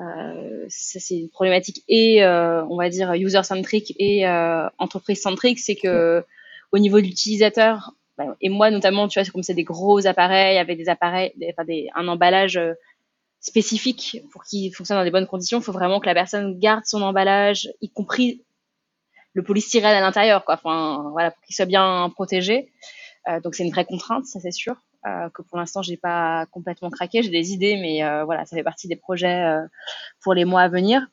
[0.00, 5.58] Euh, ça, c'est une problématique et, euh, on va dire, user-centric et euh, entreprise-centric.
[5.58, 6.24] C'est que
[6.72, 10.06] au niveau de l'utilisateur, ben, et moi notamment, tu vois, c'est comme c'est des gros
[10.06, 12.74] appareils avec des appareils, enfin des, un emballage euh,
[13.40, 15.58] spécifique pour qu'il fonctionne dans des bonnes conditions.
[15.60, 18.42] Il faut vraiment que la personne garde son emballage, y compris
[19.38, 20.54] le polystyrène à l'intérieur, quoi.
[20.54, 22.72] Enfin, voilà, pour qu'il soit bien protégé.
[23.28, 24.74] Euh, donc c'est une vraie contrainte, ça c'est sûr.
[25.06, 27.22] Euh, que pour l'instant j'ai pas complètement craqué.
[27.22, 29.44] J'ai des idées, mais euh, voilà, ça fait partie des projets
[30.20, 31.06] pour les mois à venir.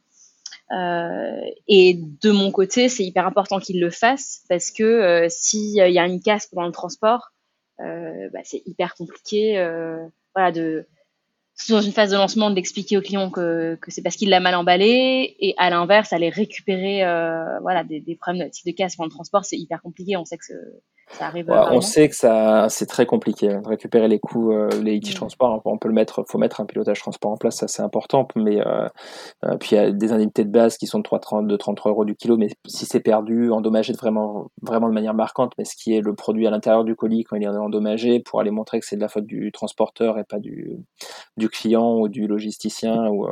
[1.68, 6.06] Et de mon côté, c'est hyper important qu'il le fasse parce que s'il y a
[6.08, 7.32] une casse pendant le transport,
[7.78, 9.54] bah, c'est hyper compliqué,
[10.34, 10.88] voilà, de
[11.70, 14.56] dans une phase de lancement d'expliquer au client que, que c'est parce qu'il l'a mal
[14.56, 15.36] emballé.
[15.40, 19.14] Et à l'inverse aller récupérer euh, voilà des, des problèmes de de casse pendant le
[19.14, 20.18] transport c'est hyper compliqué.
[20.18, 20.44] On sait que
[21.12, 23.48] ça arrive on sait que ça c'est très compliqué.
[23.48, 25.18] De récupérer les coûts euh, les litiges mm.
[25.18, 28.28] transport on peut le mettre faut mettre un pilotage transport en place ça c'est important
[28.36, 28.88] mais euh,
[29.46, 31.92] euh, puis il y a des indemnités de base qui sont de 3,30 de 33
[31.92, 35.66] euros du kilo mais si c'est perdu endommagé de vraiment vraiment de manière marquante mais
[35.66, 38.52] ce qui est le produit à l'intérieur du colis quand il est endommagé pour aller
[38.52, 40.78] montrer que c'est de la faute du transporteur et pas du,
[41.38, 43.28] du client ou du logisticien ou,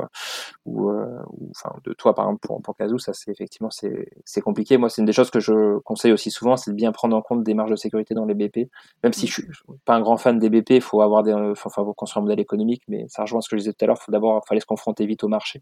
[0.66, 4.78] ou, ou enfin de toi par exemple pour, pour Kazoo ça c'est effectivement c'est compliqué.
[4.78, 7.22] Moi c'est une des choses que je conseille aussi souvent c'est de bien prendre en
[7.22, 8.69] compte des de sécurité dans les BP.
[9.04, 9.47] Même si je suis
[9.86, 12.39] pas un grand fan des BP, il faut avoir des, enfin, faut construire un modèle
[12.39, 13.97] économique, mais ça rejoint ce que je disais tout à l'heure.
[13.97, 15.62] Faut d'abord, fallait se confronter vite au marché.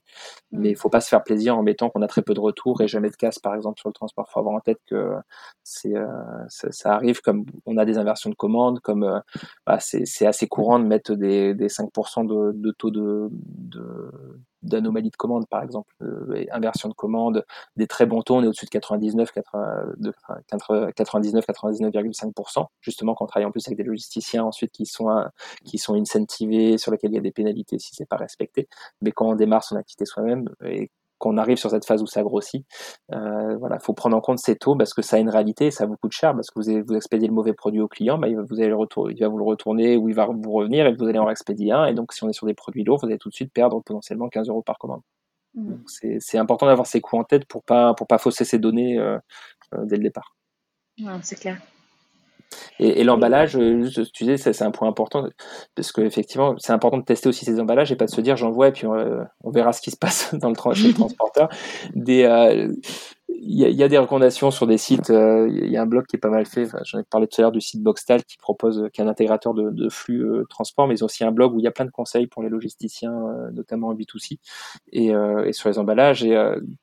[0.52, 2.82] Mais il faut pas se faire plaisir en mettant qu'on a très peu de retours
[2.82, 4.30] et jamais de casse, par exemple, sur le transport.
[4.30, 5.16] Faut avoir en tête que
[5.64, 6.08] c'est, euh,
[6.50, 9.20] ça, arrive comme on a des inversions de commandes, comme euh,
[9.66, 14.12] bah, c'est assez courant de mettre des, des 5% de, de taux de, de
[14.64, 17.46] d'anomalies de commande, par exemple, euh, inversion de commande,
[17.76, 20.16] des très bons taux, on est au-dessus de 99, 99,
[20.96, 25.10] 99,5%, justement quand on travaille en plus avec des logisticiens ensuite qui sont,
[25.66, 28.68] qui sont incentivés, sur lesquels il y a des pénalités si c'est pas respecté.
[29.02, 32.24] Mais quand on démarre son activité soi-même et qu'on arrive sur cette phase où ça
[32.24, 32.66] grossit,
[33.14, 35.86] euh, voilà, faut prendre en compte ces taux parce que ça a une réalité, ça
[35.86, 38.60] vous coûte cher parce que vous, vous expédiez le mauvais produit au client, bah, vous
[38.60, 41.06] allez le retour, il va vous le retourner ou il va vous revenir et vous
[41.06, 41.86] allez en expédier un.
[41.86, 43.80] Et donc, si on est sur des produits lourds, vous allez tout de suite perdre
[43.82, 45.02] potentiellement 15 euros par commande.
[45.54, 45.76] Mmh.
[46.20, 49.18] C'est important d'avoir ces coûts en tête pour pas pour pas fausser ces données euh,
[49.76, 50.36] euh, dès le départ.
[51.22, 51.62] c'est clair.
[52.80, 55.28] Et, l'emballage, euh, tu disais, c'est un point important
[55.76, 58.70] parce qu'effectivement, c'est important de tester aussi ces emballages et pas de se dire j'envoie
[58.70, 61.50] et puis on, verra ce qui se passe dans le, chez le transporteur.
[61.94, 65.10] Des, il y, a des recommandations sur des sites.
[65.10, 66.70] Euh, il y a un blog qui est pas mal fait.
[66.84, 69.08] J'en ai parlé tout à l'heure du site Boxtal qui propose, euh, qui est un
[69.08, 71.72] intégrateur de, flux euh, transport, mais ils ont aussi un blog où il y a
[71.72, 73.14] plein de conseils pour les logisticiens,
[73.54, 74.38] notamment en B2C
[74.92, 75.12] et,
[75.52, 76.38] sur les emballages et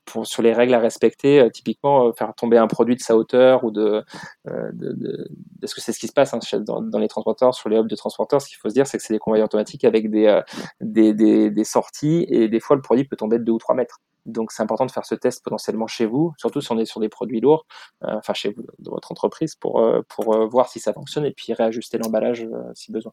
[0.05, 1.49] pour sur les règles à respecter.
[1.53, 4.03] typiquement, faire tomber un produit de sa hauteur ou de,
[4.47, 5.29] de,
[5.63, 7.89] est-ce que c'est ce qui se passe hein, dans, dans, les transporteurs, sur les hubs
[7.89, 8.43] de transporteurs.
[8.43, 10.41] Ce qu'il faut se dire, c'est que c'est des convoyeurs automatiques avec des,
[10.81, 13.75] des, des, des sorties et des fois le produit peut tomber de 2 ou 3
[13.75, 14.01] mètres.
[14.27, 17.01] Donc c'est important de faire ce test potentiellement chez vous, surtout si on est sur
[17.01, 17.67] des produits lourds,
[18.05, 21.25] euh, enfin chez vous, dans votre entreprise, pour, euh, pour euh, voir si ça fonctionne
[21.25, 23.13] et puis réajuster l'emballage si besoin.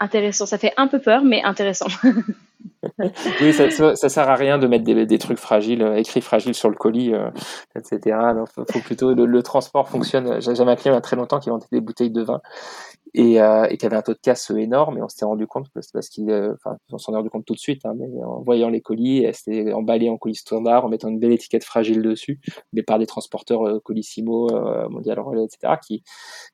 [0.00, 1.86] Intéressant, ça fait un peu peur, mais intéressant.
[3.40, 6.76] oui, ça, ça, sert à rien de mettre des, trucs fragiles, écrits fragiles sur le
[6.76, 7.12] colis,
[7.76, 8.00] etc.
[8.06, 10.40] Il faut, plutôt le, transport fonctionne.
[10.40, 12.40] J'avais un client il y a très longtemps qui vendait des bouteilles de vin
[13.14, 14.98] et, euh, et qui avait un taux de casse énorme.
[14.98, 16.54] Et on s'était rendu compte parce qu'il, euh,
[16.96, 20.08] s'en est rendu compte tout de suite, hein, mais en voyant les colis, c'était emballé
[20.08, 22.40] en colis standard, en mettant une belle étiquette fragile dessus,
[22.72, 26.02] mais par des transporteurs euh, Colissimo, euh, Mondial Relais, etc., qui,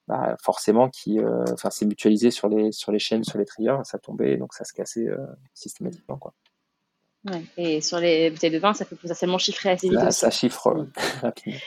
[0.06, 3.84] bah, forcément, qui, euh, enfin, c'est mutualisé sur les sur les chaînes, sur les trieurs,
[3.86, 5.08] ça tombait, donc ça se cassait
[5.54, 6.34] systématiquement, quoi.
[7.30, 7.42] Ouais.
[7.56, 10.10] Et sur les bouteilles de vin, ça peut potentiellement chiffrer assez vite.
[10.12, 10.86] ça chiffre
[11.22, 11.58] rapidement.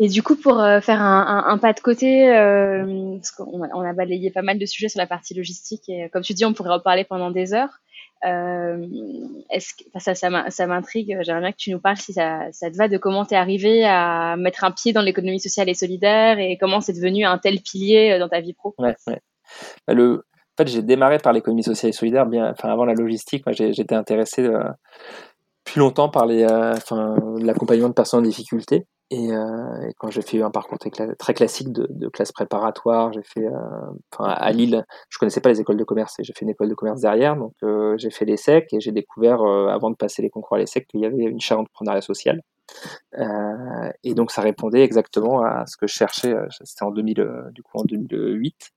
[0.00, 3.68] Et du coup, pour euh, faire un, un, pas de côté, euh, parce qu'on a,
[3.74, 6.44] on a balayé pas mal de sujets sur la partie logistique, et comme tu dis,
[6.44, 7.80] on pourrait en parler pendant des heures.
[8.24, 8.86] Euh,
[9.50, 11.18] est-ce que, ça, ça, ça m'intrigue.
[11.22, 13.36] J'aimerais bien que tu nous parles si ça, ça te va de comment tu es
[13.36, 17.38] arrivé à mettre un pied dans l'économie sociale et solidaire et comment c'est devenu un
[17.38, 18.74] tel pilier euh, dans ta vie pro.
[18.78, 19.20] Ouais, ouais.
[19.86, 20.24] Bah, le,
[20.58, 23.46] fait, j'ai démarré par l'économie sociale et solidaire bien, enfin avant la logistique.
[23.46, 24.62] Moi, j'étais intéressé euh,
[25.76, 28.86] longtemps par les, enfin, l'accompagnement de personnes en difficulté.
[29.10, 33.46] Et, euh, quand j'ai fait un parcours très, classique de, de, classe préparatoire, j'ai fait,
[33.46, 33.50] euh,
[34.12, 36.68] enfin, à Lille, je connaissais pas les écoles de commerce et j'ai fait une école
[36.68, 40.20] de commerce derrière, donc euh, j'ai fait l'ESSEC et j'ai découvert, euh, avant de passer
[40.20, 42.42] les concours à l'ESSEC, qu'il y avait une chaire d'entrepreneuriat social.
[43.18, 46.32] Euh, et donc ça répondait exactement à ce que je cherchais.
[46.32, 48.70] Euh, c'était en 2000, euh, du coup en 2008.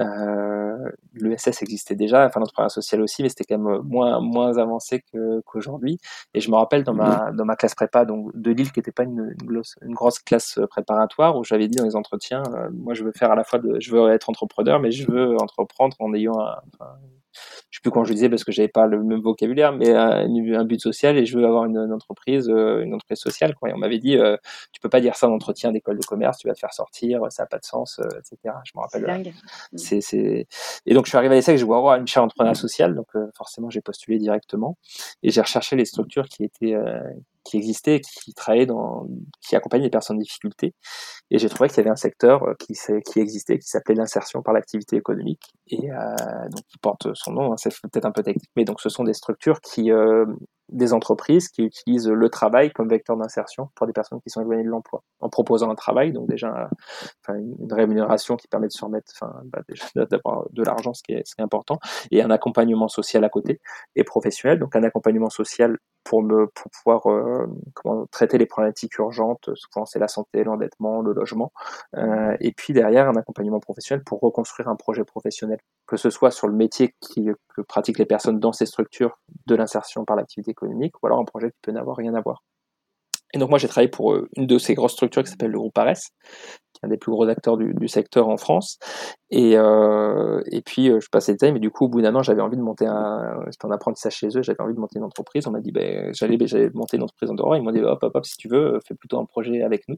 [0.00, 5.02] Euh, L'ESS existait déjà, enfin l'entrepreneuriat social aussi, mais c'était quand même moins moins avancé
[5.44, 5.98] qu'aujourd'hui.
[6.34, 8.92] et je me rappelle dans ma dans ma classe prépa donc de Lille qui n'était
[8.92, 9.34] pas une,
[9.82, 13.36] une, grosse classe préparatoire où j'avais dit dans les entretiens, moi je veux faire à
[13.36, 16.56] la fois de, je veux être entrepreneur, mais je veux entreprendre en ayant un,
[17.70, 20.26] je sais plus quand je disais parce que j'avais pas le même vocabulaire, mais un,
[20.26, 23.54] un, but social et je veux avoir une, entreprise, euh, une entreprise sociale.
[23.54, 23.70] Quoi.
[23.70, 24.36] Et on m'avait dit, euh,
[24.72, 27.20] tu peux pas dire ça en entretien d'école de commerce, tu vas te faire sortir,
[27.30, 28.54] ça a pas de sens, euh, etc.
[28.64, 29.32] Je me rappelle.
[29.74, 30.46] C'est, c'est...
[30.86, 32.94] Et donc je suis arrivé à l'essai que je vois avoir une chaire entrepreneur sociale,
[32.94, 34.76] donc forcément j'ai postulé directement
[35.22, 36.76] et j'ai recherché les structures qui étaient
[37.46, 39.06] qui existait, qui travaillait dans,
[39.40, 40.74] qui accompagnait les personnes en difficulté.
[41.30, 44.42] Et j'ai trouvé qu'il y avait un secteur euh, qui, qui existait, qui s'appelait l'insertion
[44.42, 46.14] par l'activité économique, et euh,
[46.50, 47.52] donc qui porte son nom.
[47.52, 50.26] Hein, c'est peut-être un peu technique, mais donc ce sont des structures qui, euh,
[50.68, 54.64] des entreprises qui utilisent le travail comme vecteur d'insertion pour des personnes qui sont éloignées
[54.64, 56.68] de l'emploi, en proposant un travail, donc déjà
[57.22, 59.12] enfin, une rémunération qui permet de se remettre,
[59.44, 59.60] bah,
[60.10, 61.78] d'avoir de l'argent, ce ce qui est important,
[62.10, 63.60] et un accompagnement social à côté
[63.94, 68.96] et professionnel, donc un accompagnement social pour me pour pouvoir euh, comment traiter les problématiques
[68.98, 69.50] urgentes.
[69.54, 71.52] Souvent c'est la santé, l'endettement, le logement,
[71.96, 76.30] euh, et puis derrière un accompagnement professionnel pour reconstruire un projet professionnel, que ce soit
[76.30, 80.94] sur le métier que pratiquent les personnes dans ces structures de l'insertion par l'activité économique,
[81.02, 82.42] ou alors un projet qui peut n'avoir rien à voir.
[83.34, 85.58] Et donc moi j'ai travaillé pour euh, une de ces grosses structures qui s'appelle le
[85.58, 85.94] groupe Ares,
[86.72, 88.78] qui est un des plus gros acteurs du, du secteur en France.
[89.30, 92.14] Et, euh, et puis euh, je passais le temps, mais du coup au bout d'un
[92.14, 94.98] an j'avais envie de monter un, c'était un apprentissage chez eux, j'avais envie de monter
[94.98, 95.46] une entreprise.
[95.46, 97.56] On m'a dit ben j'allais ben, j'allais monter une entreprise en dehors.
[97.56, 99.96] Ils m'ont dit hop hop hop si tu veux fais plutôt un projet avec nous.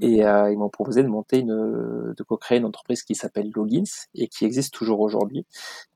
[0.00, 4.06] Et euh, ils m'ont proposé de monter une, de co-créer une entreprise qui s'appelle Logins
[4.14, 5.46] et qui existe toujours aujourd'hui,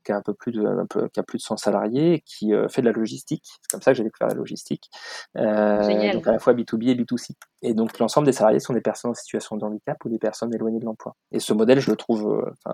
[0.03, 2.53] qui a un peu plus de, un peu, qui a plus de 100 salariés, qui
[2.53, 3.43] euh, fait de la logistique.
[3.61, 4.89] C'est comme ça que j'ai découvert la logistique.
[5.37, 7.31] Euh, donc à la fois B2B et B2C.
[7.61, 10.53] Et donc l'ensemble des salariés sont des personnes en situation de handicap ou des personnes
[10.53, 11.15] éloignées de l'emploi.
[11.31, 12.73] Et ce modèle, je le trouve, euh,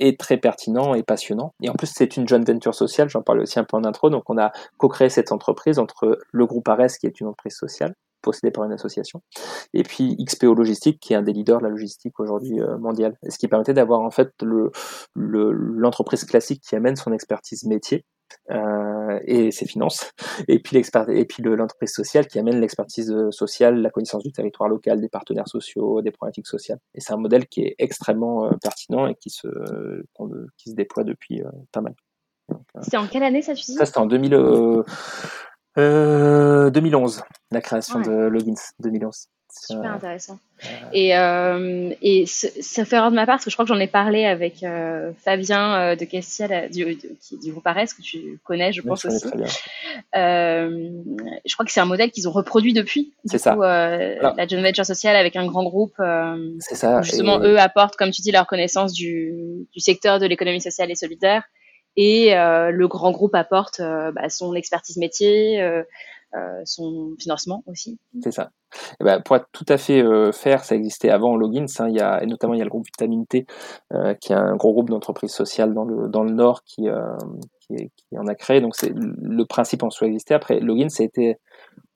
[0.00, 1.54] est très pertinent et passionnant.
[1.62, 4.10] Et en plus, c'est une joint venture sociale, j'en parlais aussi un peu en intro,
[4.10, 7.94] donc on a co-créé cette entreprise entre le groupe Ares, qui est une entreprise sociale,
[8.22, 9.22] possédée par une association,
[9.74, 13.16] et puis XPO Logistique, qui est un des leaders de la logistique aujourd'hui euh, mondiale.
[13.28, 14.70] Ce qui permettait d'avoir en fait l'entreprise
[15.14, 18.04] le, l'entreprise classique qui amène son expertise métier
[18.50, 20.10] euh, et ses finances,
[20.48, 24.68] et puis et puis l'entreprise sociale qui amène l'expertise euh, sociale, la connaissance du territoire
[24.68, 26.78] local, des partenaires sociaux, des problématiques sociales.
[26.94, 29.48] Et c'est un modèle qui est extrêmement euh, pertinent et qui se
[30.56, 31.94] qui se déploie depuis pas mal.
[32.80, 33.74] C'était en quelle année ça tu dis?
[33.74, 34.30] Ça c'était en 2000,
[35.76, 39.28] 2011, la création de Logins 2011.
[39.66, 40.38] Super intéressant.
[40.92, 43.78] Et, euh, et ça fait erreur de ma part, parce que je crois que j'en
[43.78, 48.40] ai parlé avec euh, Fabien euh, de Castiel, du, qui, du groupe Ares, que tu
[48.44, 49.26] connais, je pense aussi.
[50.14, 53.12] je crois que c'est un modèle qu'ils ont reproduit depuis.
[53.24, 53.54] C'est ça.
[53.56, 55.94] La joint venture sociale avec un grand groupe.
[56.60, 57.02] c'est ça.
[57.02, 60.96] Justement, eux apportent, comme tu dis, leur connaissance du, du secteur de l'économie sociale et
[60.96, 61.44] solidaire.
[61.96, 65.62] Et le grand groupe apporte bah, son expertise métier,
[66.64, 67.98] son financement aussi.
[68.22, 68.50] C'est ça.
[69.00, 71.66] Et bah, pour être tout à fait euh, faire, ça existait avant Logins.
[71.78, 73.46] Hein, il y a, et notamment, il y a le groupe Vitamine T,
[73.92, 77.16] euh, qui est un gros groupe d'entreprises sociales dans le, dans le Nord qui, euh,
[77.60, 78.60] qui, qui, en a créé.
[78.60, 80.34] Donc, c'est le principe en soi existait.
[80.34, 81.38] Après, Logins, ça a été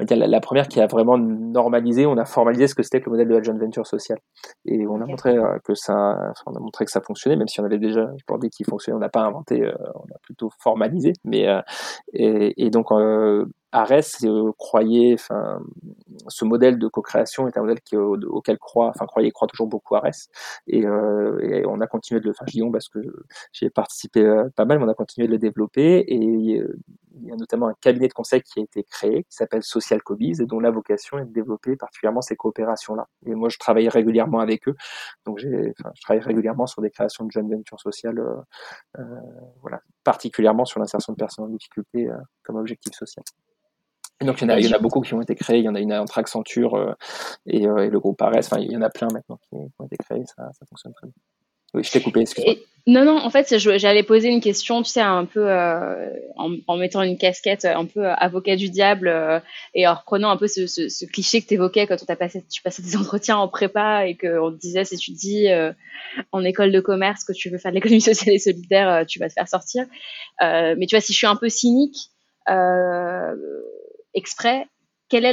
[0.00, 2.82] on va dire, la, la, première qui a vraiment normalisé, on a formalisé ce que
[2.82, 4.18] c'était que le modèle de la joint venture sociale.
[4.64, 7.60] Et on a montré euh, que ça, on a montré que ça fonctionnait, même si
[7.60, 8.06] on avait déjà
[8.40, 11.12] dit qu'il fonctionnait, on n'a pas inventé, euh, on a plutôt formalisé.
[11.24, 11.46] Mais
[12.14, 12.90] et, et, donc
[13.72, 15.60] Ares euh, croyait, enfin,
[16.28, 19.96] ce modèle de co-création est un modèle qui, auquel croit, enfin, croyait, croit toujours beaucoup
[19.96, 20.28] Ares.
[20.66, 23.00] Et, euh, et on a continué de le, enfin, je dis on parce que
[23.52, 25.98] j'ai participé euh, pas mal, mais on a continué de le développer.
[26.00, 29.62] Et il y a notamment un cabinet de conseil qui a été créé, qui s'appelle
[29.62, 33.08] Social Cobies, et dont la vocation est de développer particulièrement ces coopérations-là.
[33.26, 34.76] Et moi, je travaille régulièrement avec eux.
[35.26, 38.36] Donc, j'ai, enfin, je travaille régulièrement sur des créations de jeunes ventures sociales, euh,
[38.98, 39.04] euh,
[39.62, 42.08] voilà, particulièrement sur l'insertion de personnes en difficulté
[42.42, 43.24] comme objectif social
[44.24, 45.64] donc il y, en a, il y, en a, beaucoup qui ont été créés, il
[45.64, 46.94] y en a une entre Accenture euh,
[47.46, 49.86] et, euh, et, le groupe Ares, enfin il y en a plein maintenant qui, ont
[49.86, 51.14] été créés, ça, ça fonctionne très bien.
[51.74, 52.54] Oui, je t'ai coupé, excuse-moi.
[52.86, 56.76] Non, non, en fait, j'allais poser une question, tu sais, un peu euh, en, en,
[56.76, 59.38] mettant une casquette un peu avocat du diable euh,
[59.72, 62.44] et en reprenant un peu ce, ce, ce cliché que tu évoquais quand on passé,
[62.50, 65.72] tu passais des entretiens en prépa et qu'on te disait si tu dis euh,
[66.32, 69.28] en école de commerce que tu veux faire de l'économie sociale et solidaire, tu vas
[69.28, 69.86] te faire sortir.
[70.40, 72.10] mais tu vois, si je suis un peu cynique,
[74.14, 74.66] exprès,
[75.08, 75.32] quel est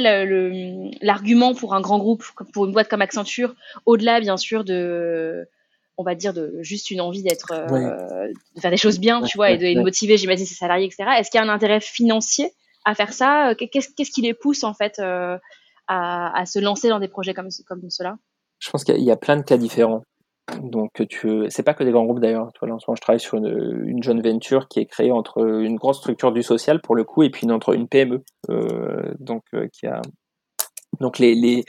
[1.00, 3.54] l'argument pour un grand groupe, pour une boîte comme Accenture,
[3.86, 5.48] au-delà bien sûr de,
[5.96, 9.38] on va dire de juste une envie d'être, euh, de faire des choses bien, tu
[9.38, 11.04] vois, et de, motiver, j'imagine, ses salariés, etc.
[11.18, 12.52] Est-ce qu'il y a un intérêt financier
[12.84, 13.54] à faire ça?
[13.54, 15.38] Qu'est-ce qui les pousse en fait euh,
[15.88, 18.16] à, se lancer dans des projets comme, comme cela
[18.58, 20.02] Je pense qu'il y a plein de cas différents.
[20.62, 22.52] Donc, tu, c'est pas que des grands groupes d'ailleurs.
[22.54, 25.12] Toi, là, en ce moment, je travaille sur une, une joint venture qui est créée
[25.12, 28.22] entre une grosse structure du social pour le coup et puis une, entre une PME.
[28.50, 30.02] Euh, donc, euh, qui a.
[31.00, 31.64] Donc, les, les,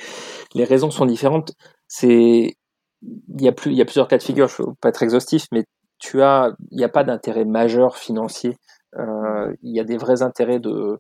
[0.54, 1.54] les raisons sont différentes.
[1.88, 2.56] C'est,
[3.04, 4.48] il y a plus, il y a plusieurs cas de figure.
[4.48, 5.66] Je veux pas être exhaustif, mais
[6.00, 8.58] tu as, il n'y a pas d'intérêt majeur financier.
[8.98, 11.00] Euh, il y a des vrais intérêts de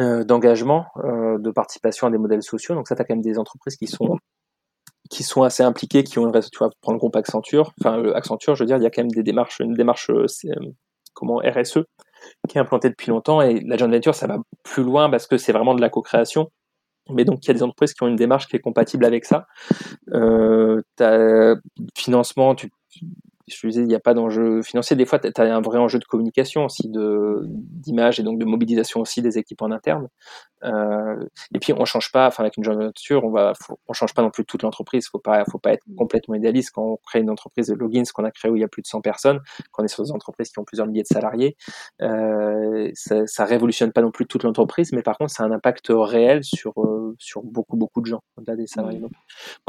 [0.00, 2.74] euh, d'engagement, euh, de participation à des modèles sociaux.
[2.74, 4.16] Donc ça, tu as quand même des entreprises qui sont
[5.10, 8.54] qui sont assez impliqués, qui ont une tu vois, prendre le groupe Accenture, enfin Accenture,
[8.54, 10.72] je veux dire, il y a quand même des démarches, une démarche euh, euh,
[11.14, 11.80] comment RSE
[12.48, 15.36] qui est implantée depuis longtemps et la joint venture ça va plus loin parce que
[15.36, 16.50] c'est vraiment de la co-création.
[17.10, 19.24] Mais donc il y a des entreprises qui ont une démarche qui est compatible avec
[19.24, 19.46] ça.
[20.12, 21.54] Euh, as,
[21.96, 22.70] financement, tu,
[23.48, 24.96] je disais, il n'y a pas d'enjeu financier.
[24.96, 28.44] Des fois, tu as un vrai enjeu de communication aussi, de d'image et donc de
[28.44, 30.08] mobilisation aussi des équipes en interne.
[30.64, 33.52] Euh, et puis, on change pas, enfin, avec une joint venture, on va,
[33.86, 35.08] on change pas non plus toute l'entreprise.
[35.08, 38.24] Faut pas, faut pas être complètement idéaliste quand on crée une entreprise de logins qu'on
[38.24, 40.12] a créé où il y a plus de 100 personnes, quand on est sur des
[40.12, 41.56] entreprises qui ont plusieurs milliers de salariés.
[42.02, 45.52] Euh, ça, ça révolutionne pas non plus toute l'entreprise, mais par contre, ça a un
[45.52, 49.00] impact réel sur, euh, sur beaucoup, beaucoup de gens, au-delà des salariés.
[49.00, 49.10] moi,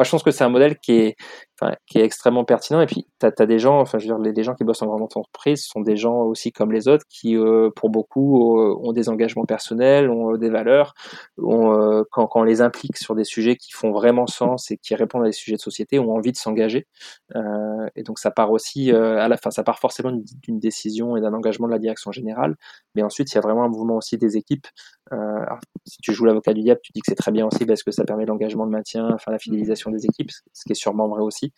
[0.03, 1.15] je pense que c'est un modèle qui est,
[1.59, 2.81] enfin, qui est extrêmement pertinent.
[2.81, 4.87] Et puis, tu as, des gens, enfin, je veux dire, les, gens qui bossent en
[4.87, 8.93] grande entreprise sont des gens aussi comme les autres qui, euh, pour beaucoup, euh, ont
[8.93, 10.93] des engagements personnels, ont des valeurs
[11.39, 14.95] euh, quand, quand, on les implique sur des sujets qui font vraiment sens et qui
[14.95, 16.87] répondent à des sujets de société, ont envie de s'engager.
[17.35, 21.17] Euh, et donc ça part aussi, euh, à la fin, ça part forcément d'une décision
[21.17, 22.55] et d'un engagement de la direction générale,
[22.95, 24.67] mais ensuite il y a vraiment un mouvement aussi des équipes.
[25.11, 27.81] Alors, si tu joues l'avocat du diable, tu dis que c'est très bien aussi parce
[27.81, 31.07] que ça permet l'engagement de maintien, enfin la fidélisation des équipes, ce qui est sûrement
[31.07, 31.48] vrai aussi.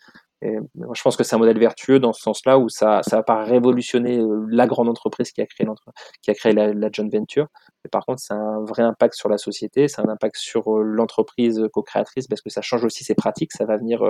[0.42, 3.44] Je pense que c'est un modèle vertueux dans ce sens-là où ça, ça va pas
[3.44, 5.68] révolutionner la grande entreprise qui a créé,
[6.20, 7.46] qui a créé la, joint venture,
[7.92, 12.26] par contre, c'est un vrai impact sur la société, c'est un impact sur l'entreprise co-créatrice
[12.26, 14.02] parce que ça change aussi ses pratiques, ça va venir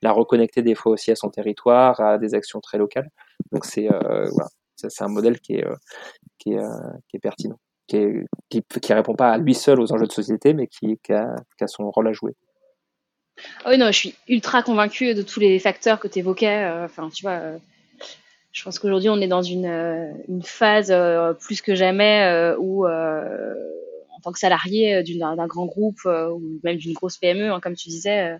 [0.00, 3.10] la reconnecter des fois aussi à son territoire, à des actions très locales.
[3.50, 5.66] Donc c'est voilà, c'est un modèle qui est,
[6.38, 6.62] qui est,
[7.08, 7.58] qui est pertinent
[7.90, 11.34] qui, qui, répond pas à lui seul aux enjeux de société, mais qui, a,
[11.66, 12.34] son rôle à jouer.
[13.66, 16.64] Oui, non, je suis ultra convaincue de tous les facteurs que tu évoquais.
[16.64, 17.58] Euh, enfin, tu vois, euh,
[18.52, 20.12] je pense qu'aujourd'hui, on est dans une, euh,
[20.42, 20.94] phase
[21.40, 27.18] plus que jamais où, en tant que salarié d'un grand groupe ou même d'une grosse
[27.18, 28.36] PME, hein, comme tu disais,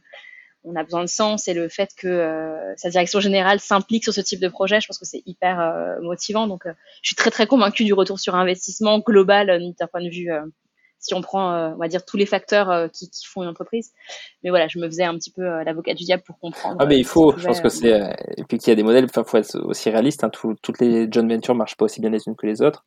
[0.65, 4.21] on a besoin de sens et le fait que sa direction générale s'implique sur ce
[4.21, 6.47] type de projet, je pense que c'est hyper motivant.
[6.47, 9.47] Donc, je suis très très convaincue du retour sur investissement global
[9.79, 10.31] d'un point de vue
[11.01, 13.49] si on prend, euh, on va dire, tous les facteurs euh, qui, qui, font une
[13.49, 13.93] entreprise.
[14.45, 16.77] Mais voilà, je me faisais un petit peu euh, l'avocat du diable pour comprendre.
[16.79, 18.15] Ah, mais il faut, je pense que c'est.
[18.37, 20.23] et puis qu'il y a des modèles, il faut être aussi réaliste.
[20.25, 22.85] Hein, toutes les joint ventures marchent pas aussi bien les unes que les autres.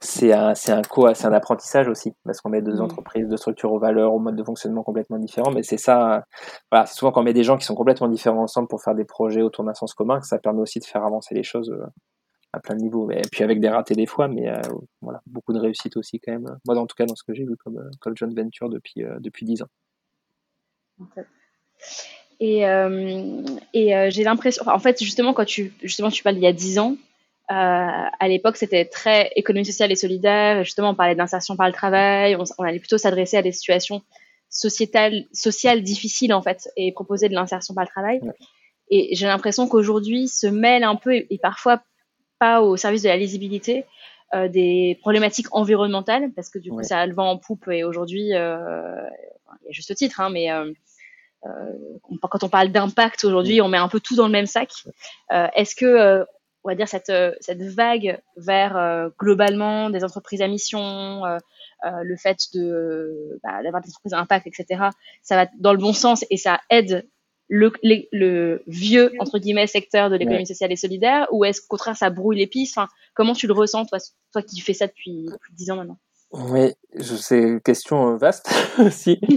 [0.00, 2.82] C'est un, c'est un, co, c'est un apprentissage aussi, parce qu'on met deux mmh.
[2.82, 5.50] entreprises, deux structures aux valeurs, aux modes de fonctionnement complètement différents.
[5.50, 6.24] Mais c'est ça,
[6.70, 8.94] voilà, c'est souvent quand on met des gens qui sont complètement différents ensemble pour faire
[8.94, 11.74] des projets autour d'un sens commun que ça permet aussi de faire avancer les choses
[12.52, 13.10] à plein de niveaux.
[13.10, 14.60] Et puis avec des ratés des fois, mais euh,
[15.00, 16.58] voilà, beaucoup de réussite aussi quand même.
[16.66, 19.04] Moi, en tout cas, dans ce que j'ai vu comme, euh, comme joint venture depuis,
[19.04, 19.68] euh, depuis 10 ans.
[22.40, 22.60] Et,
[23.72, 26.78] et j'ai l'impression, en fait, justement, quand tu, justement, tu parles il y a 10
[26.78, 26.96] ans,
[27.48, 30.62] à l'époque, c'était très économie sociale et solidaire.
[30.64, 32.36] Justement, on parlait d'insertion par le travail.
[32.36, 34.02] On, allait plutôt s'adresser à des situations
[34.50, 38.20] sociétales, sociales difficiles, en fait, et proposer de l'insertion par le travail.
[38.90, 41.82] Et j'ai l'impression qu'aujourd'hui se mêle un peu, et parfois
[42.38, 43.84] pas au service de la lisibilité
[44.34, 47.84] euh, des problématiques environnementales, parce que du coup, ça a le vent en poupe et
[47.84, 49.08] aujourd'hui, euh,
[49.62, 50.72] il y a juste titre, hein, mais euh,
[52.20, 54.70] quand on parle d'impact aujourd'hui, on met un peu tout dans le même sac.
[55.30, 56.24] Est-ce que,
[56.64, 61.22] on va dire, cette, cette vague vers globalement des entreprises à mission,
[61.84, 64.86] le fait de bah, d'avoir des entreprises à impact, etc.,
[65.22, 67.08] ça va dans le bon sens et ça aide
[67.48, 67.72] le,
[68.12, 72.10] le, vieux entre guillemets secteur de l'économie sociale et solidaire ou est-ce qu'au contraire ça
[72.10, 72.76] brouille les pistes?
[72.76, 73.98] Enfin, Comment tu le ressens toi,
[74.30, 75.98] toi qui fais ça depuis, dix ans maintenant?
[76.32, 79.18] Oui, c'est une question euh, vaste aussi.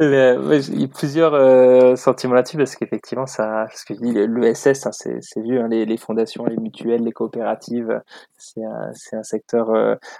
[0.00, 4.86] Euh, il y a plusieurs euh, sentiments là-dessus parce qu'effectivement, ça, ce que dis, l'ESS,
[4.86, 8.02] hein, c'est vu, hein, les, les, fondations, les mutuelles, les coopératives,
[8.36, 9.70] c'est un, un, secteur.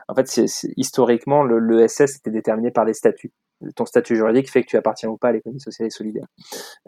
[0.09, 0.41] en fait,
[0.77, 3.33] historiquement, l'ESS était déterminé par les statuts
[3.75, 6.27] ton statut juridique fait que tu appartiens ou pas à l'économie sociale et solidaire.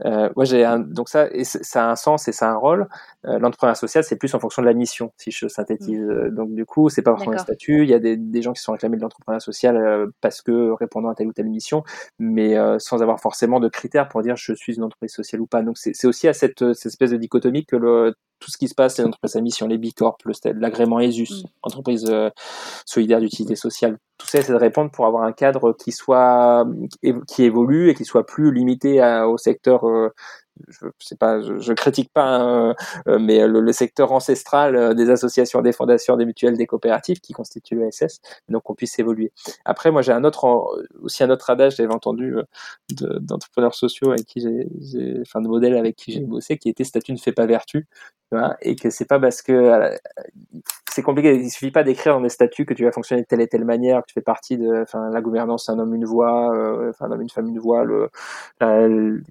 [0.05, 2.89] Euh, moi, j'ai donc ça, et ça a un sens et ça a un rôle.
[3.27, 6.01] Euh, L'entrepreneuriat social, c'est plus en fonction de la mission, si je synthétise.
[6.01, 6.11] Mm.
[6.11, 7.83] Euh, donc, du coup, c'est pas forcément le statut.
[7.83, 10.71] Il y a des, des, gens qui sont réclamés de l'entrepreneuriat social euh, parce que
[10.73, 11.85] répondant à telle ou telle mission,
[12.19, 15.63] mais sans avoir forcément de critères pour dire je suis une entreprise sociale ou pas.
[15.63, 18.75] Donc, c'est aussi à cette, cette espèce de dichotomie que le, tout ce qui se
[18.75, 20.19] passe, les entreprises à mission, les Bicorp,
[20.55, 21.47] l'agrément ESUS, mm.
[21.63, 22.31] entreprise euh,
[22.85, 26.67] solidaire d'utilité sociale, tout ça, c'est de répondre pour avoir un cadre qui soit
[27.29, 30.09] qui évolue et qui soit plus limité au secteur euh,
[30.69, 32.75] je sais pas, je, je critique pas, hein,
[33.09, 37.33] euh, mais le, secteur ancestral euh, des associations, des fondations, des mutuelles, des coopératives qui
[37.33, 39.33] constituent l'ESS, donc qu'on puisse évoluer.
[39.65, 40.45] Après, moi, j'ai un autre,
[41.03, 42.45] aussi un autre adage, j'avais entendu euh,
[43.21, 47.13] d'entrepreneurs sociaux avec qui j'ai, enfin, de modèles avec qui j'ai bossé, qui était statut
[47.13, 47.87] ne fait pas vertu,
[48.61, 49.97] et que c'est pas parce que
[50.91, 53.41] c'est compliqué, il suffit pas d'écrire dans des statuts que tu vas fonctionner de telle
[53.41, 56.49] et telle manière, que tu fais partie de, enfin, la gouvernance, un homme, une voix,
[56.89, 58.11] enfin, un homme, une femme, une voix, le,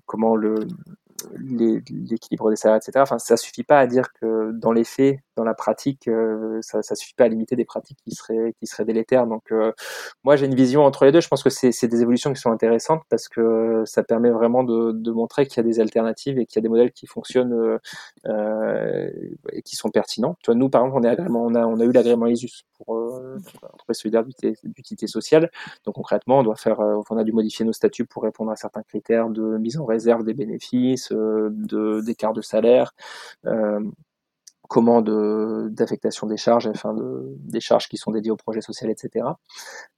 [0.05, 0.55] comment le,
[1.37, 2.93] l'équilibre des salaires, etc.
[2.97, 6.81] Enfin, ça suffit pas à dire que dans les faits, dans la pratique, euh, ça,
[6.81, 9.27] ça suffit pas à limiter des pratiques qui seraient qui seraient délétères.
[9.27, 9.71] Donc, euh,
[10.23, 11.21] moi, j'ai une vision entre les deux.
[11.21, 14.91] Je pense que c'est des évolutions qui sont intéressantes parce que ça permet vraiment de,
[14.91, 17.79] de montrer qu'il y a des alternatives et qu'il y a des modèles qui fonctionnent
[18.25, 19.09] euh,
[19.51, 20.37] et qui sont pertinents.
[20.43, 22.65] Tu vois, nous, par exemple, on est agrément, on a on a eu l'agrément ISUS
[22.77, 23.37] pour euh,
[23.73, 25.49] entreprise solidaire d'utilité sociale.
[25.85, 28.83] Donc concrètement, on doit faire, on a dû modifier nos statuts pour répondre à certains
[28.83, 32.93] critères de mise en réserve des bénéfices, de d'écart de salaire.
[33.45, 33.79] Euh,
[34.67, 39.25] comment d'affectation des charges, enfin de, des charges qui sont dédiées au projet social, etc.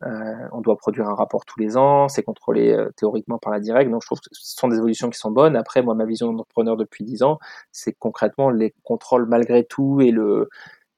[0.04, 3.60] Euh, on doit produire un rapport tous les ans, c'est contrôlé euh, théoriquement par la
[3.60, 5.56] directe, donc je trouve que ce sont des évolutions qui sont bonnes.
[5.56, 7.40] Après, moi, ma vision d'entrepreneur depuis 10 ans,
[7.72, 10.50] c'est concrètement les contrôles malgré tout et le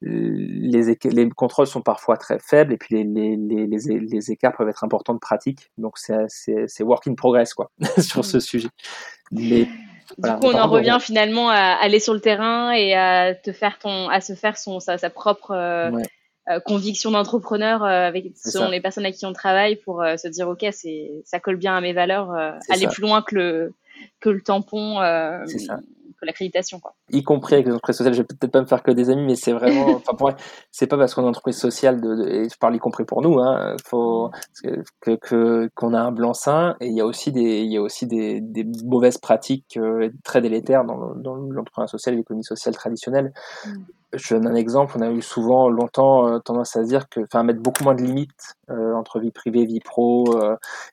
[0.01, 4.69] les, les contrôles sont parfois très faibles et puis les, les, les, les écarts peuvent
[4.69, 5.71] être importants de pratique.
[5.77, 8.69] Donc c'est work in progress quoi sur ce sujet.
[9.31, 9.67] Mais
[10.17, 13.77] du coup, on en revient finalement à aller sur le terrain et à te faire
[13.79, 15.91] ton, à se faire son, sa, sa propre euh,
[16.49, 20.49] euh, conviction d'entrepreneur euh, avec selon les personnes avec qui on travaille pour se dire
[20.49, 22.31] ok, c'est, ça colle bien à mes valeurs,
[22.69, 23.73] aller plus loin que le
[24.19, 24.99] que le tampon
[26.19, 26.81] que l'accréditation.
[27.11, 29.25] Y compris avec les entreprises sociales, je vais peut-être pas me faire que des amis,
[29.25, 30.31] mais c'est vraiment, enfin pour
[30.71, 33.21] c'est pas parce qu'on est une entreprise sociale, de, et je parle y compris pour
[33.21, 34.31] nous, hein, faut
[35.11, 38.07] que qu'on a un blanc-seing et il y a aussi des il y a aussi
[38.07, 43.33] des, des mauvaises pratiques euh, très délétères dans, dans l'entrepreneuriat social et l'économie sociale traditionnelle.
[43.65, 43.69] Mm.
[44.13, 47.19] Je donne un exemple, on a eu souvent longtemps euh, tendance à se dire que,
[47.21, 50.35] enfin, mettre beaucoup moins de limites euh, entre vie privée, vie pro.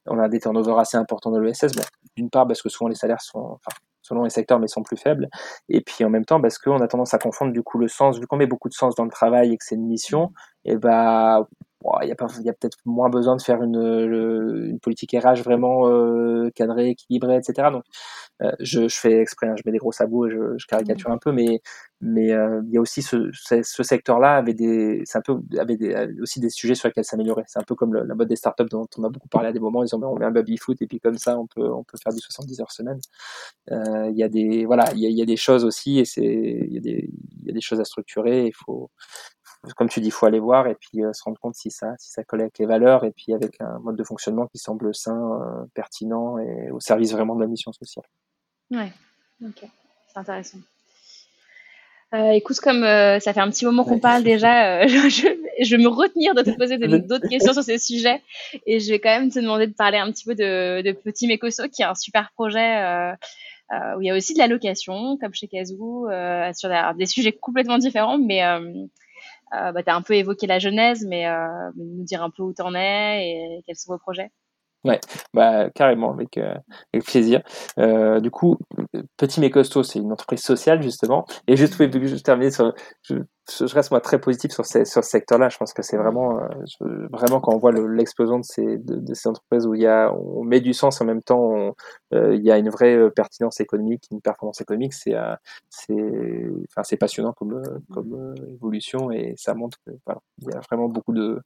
[0.07, 1.72] on a des turnovers assez importants dans l'ESS.
[2.16, 4.96] D'une part parce que souvent les salaires sont, enfin, selon les secteurs, mais sont plus
[4.96, 5.28] faibles.
[5.68, 8.18] Et puis en même temps, parce qu'on a tendance à confondre du coup le sens,
[8.18, 10.32] vu qu'on met beaucoup de sens dans le travail et que c'est une mission,
[10.64, 11.46] et bah
[12.03, 16.91] il y a, a peut-être moins besoin de faire une, politique RH vraiment euh, cadrée,
[16.91, 17.68] équilibrée, etc.
[17.72, 17.84] Donc,
[18.43, 21.32] euh, je, fais exprès, hein, je mets des gros sabots et je, caricature un peu,
[21.32, 21.61] mais
[22.32, 25.78] euh, il y a aussi ce, ce, secteur-là avait des, c'est un peu avait,
[26.20, 27.45] aussi des sujets sur lesquels s'améliorer.
[27.47, 29.61] C'est un peu comme la mode des startups dont on a beaucoup parlé à des
[29.61, 29.82] moments.
[29.82, 31.64] Ils ont on met un baby foot et puis comme ça on peut
[32.03, 33.01] faire du 70 heures semaine.
[33.70, 37.11] Il y a des voilà, il y a, des choses aussi et c'est il y
[37.47, 38.47] il y a des choses à structurer.
[38.47, 38.91] Il faut
[39.75, 41.95] comme tu dis, il faut aller voir et puis euh, se rendre compte si ça,
[41.99, 44.95] si ça colle avec les valeurs et puis avec un mode de fonctionnement qui semble
[44.95, 48.05] sain, euh, pertinent et au service vraiment de la mission sociale.
[48.71, 48.93] Ouais,
[49.43, 49.64] ok,
[50.09, 50.59] c'est intéressant.
[52.14, 55.09] Euh, écoute, comme ça fait un petit moment qu'on parle déjà, je,
[55.61, 58.23] je, vais me retenir de te poser d'autres questions sur ces sujets
[58.64, 61.27] et je vais quand même te demander de parler un petit peu de, de Petit
[61.27, 63.12] Mecoso, qui est un super projet
[63.97, 66.09] où il y a aussi de la location, comme chez Kazoo,
[66.55, 68.41] sur des, sujets complètement différents, mais
[69.72, 72.62] bah, tu un peu évoqué la genèse, mais euh, nous dire un peu où tu
[72.62, 74.30] en es et quels sont vos projets.
[74.87, 75.01] Ouais,
[75.34, 76.55] bah carrément, avec, euh,
[76.95, 77.43] avec plaisir.
[77.78, 78.57] Euh, du coup,
[79.16, 81.26] Petit mais costaud, c'est une entreprise sociale justement.
[81.49, 82.72] Et juste, oui, je terminer sur,
[83.03, 83.16] je,
[83.51, 85.49] je, reste moi très positif sur, ces, sur ce secteur-là.
[85.49, 89.28] Je pense que c'est vraiment, euh, vraiment quand on voit l'explosion de ces, de, ces
[89.28, 91.74] entreprises où il y a, on met du sens en même temps,
[92.14, 94.95] euh, il y a une vraie pertinence économique, une performance économique.
[94.95, 95.14] C'est,
[95.68, 97.61] c'est, enfin, c'est passionnant comme,
[97.93, 101.41] comme évolution et ça montre que voilà, il y a vraiment beaucoup de,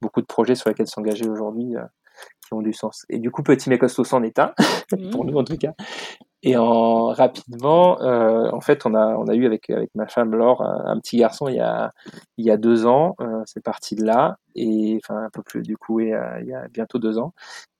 [0.00, 1.74] beaucoup de projets sur lesquels s'engager aujourd'hui
[2.46, 3.04] qui ont du sens.
[3.08, 4.52] Et du coup, Petit mais costaud s'en est un,
[5.12, 5.74] pour nous en tout cas.
[6.42, 10.34] Et en rapidement, euh, en fait, on a on a eu avec avec ma femme
[10.34, 11.92] Laure un, petit garçon il y a
[12.36, 13.16] il y a deux ans.
[13.20, 16.46] Euh, c'est parti de là et enfin un peu plus du coup et, euh, il
[16.46, 17.32] y a bientôt deux ans.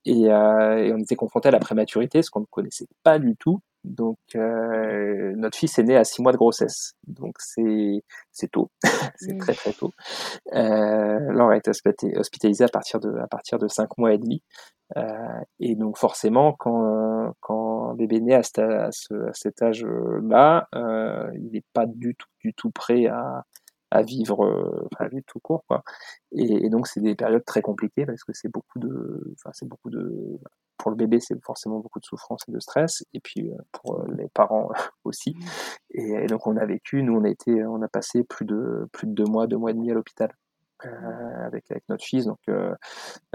[0.05, 3.61] Et, et on était confronté à la prématurité, ce qu'on ne connaissait pas du tout.
[3.87, 8.71] Donc euh, notre fils est né à six mois de grossesse, donc c'est c'est tôt,
[9.17, 9.39] c'est mmh.
[9.39, 9.93] très très tôt.
[10.55, 11.71] Euh, Laure a été
[12.17, 14.43] hospitalisée à partir de à partir de cinq mois et demi,
[14.97, 20.69] euh, et donc forcément quand quand un bébé naît à, à, ce, à cet âge-là,
[20.75, 23.45] euh, il n'est pas du tout du tout prêt à
[23.93, 25.83] à vivre, euh, à vivre tout court quoi.
[26.33, 29.69] Et, et donc c'est des périodes très compliquées parce que c'est beaucoup de, enfin c'est
[29.69, 30.39] beaucoup de
[30.77, 34.01] pour le bébé, c'est forcément beaucoup de souffrance et de stress, et puis euh, pour
[34.01, 34.69] euh, les parents
[35.05, 35.35] aussi.
[35.35, 35.99] Mmh.
[35.99, 39.07] Et, donc on a vécu, nous on a été, on a passé plus de plus
[39.07, 40.33] de deux mois, deux mois et demi à l'hôpital.
[40.85, 42.27] Euh, avec avec notre fils.
[42.27, 42.75] Donc euh,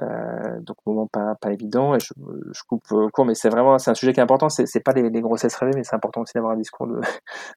[0.02, 1.96] euh, donc moment pas pas évident.
[1.96, 2.14] Et je,
[2.52, 4.50] je coupe court mais c'est vraiment c'est un sujet qui est important.
[4.50, 7.02] C'est c'est pas les, les grossesses rêvées mais c'est important aussi d'avoir un discours de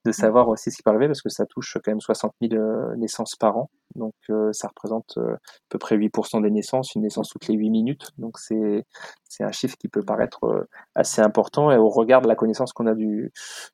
[0.06, 2.54] de savoir aussi ce qui peut arriver parce que ça touche quand même 60 000
[2.96, 3.70] naissances par an.
[3.94, 4.14] Donc
[4.52, 8.10] ça représente à peu près 8% des naissances une naissance toutes les 8 minutes.
[8.16, 8.86] Donc c'est
[9.28, 11.70] c'est un chiffre qui peut paraître assez important.
[11.70, 13.32] Et au regard de la connaissance qu'on a du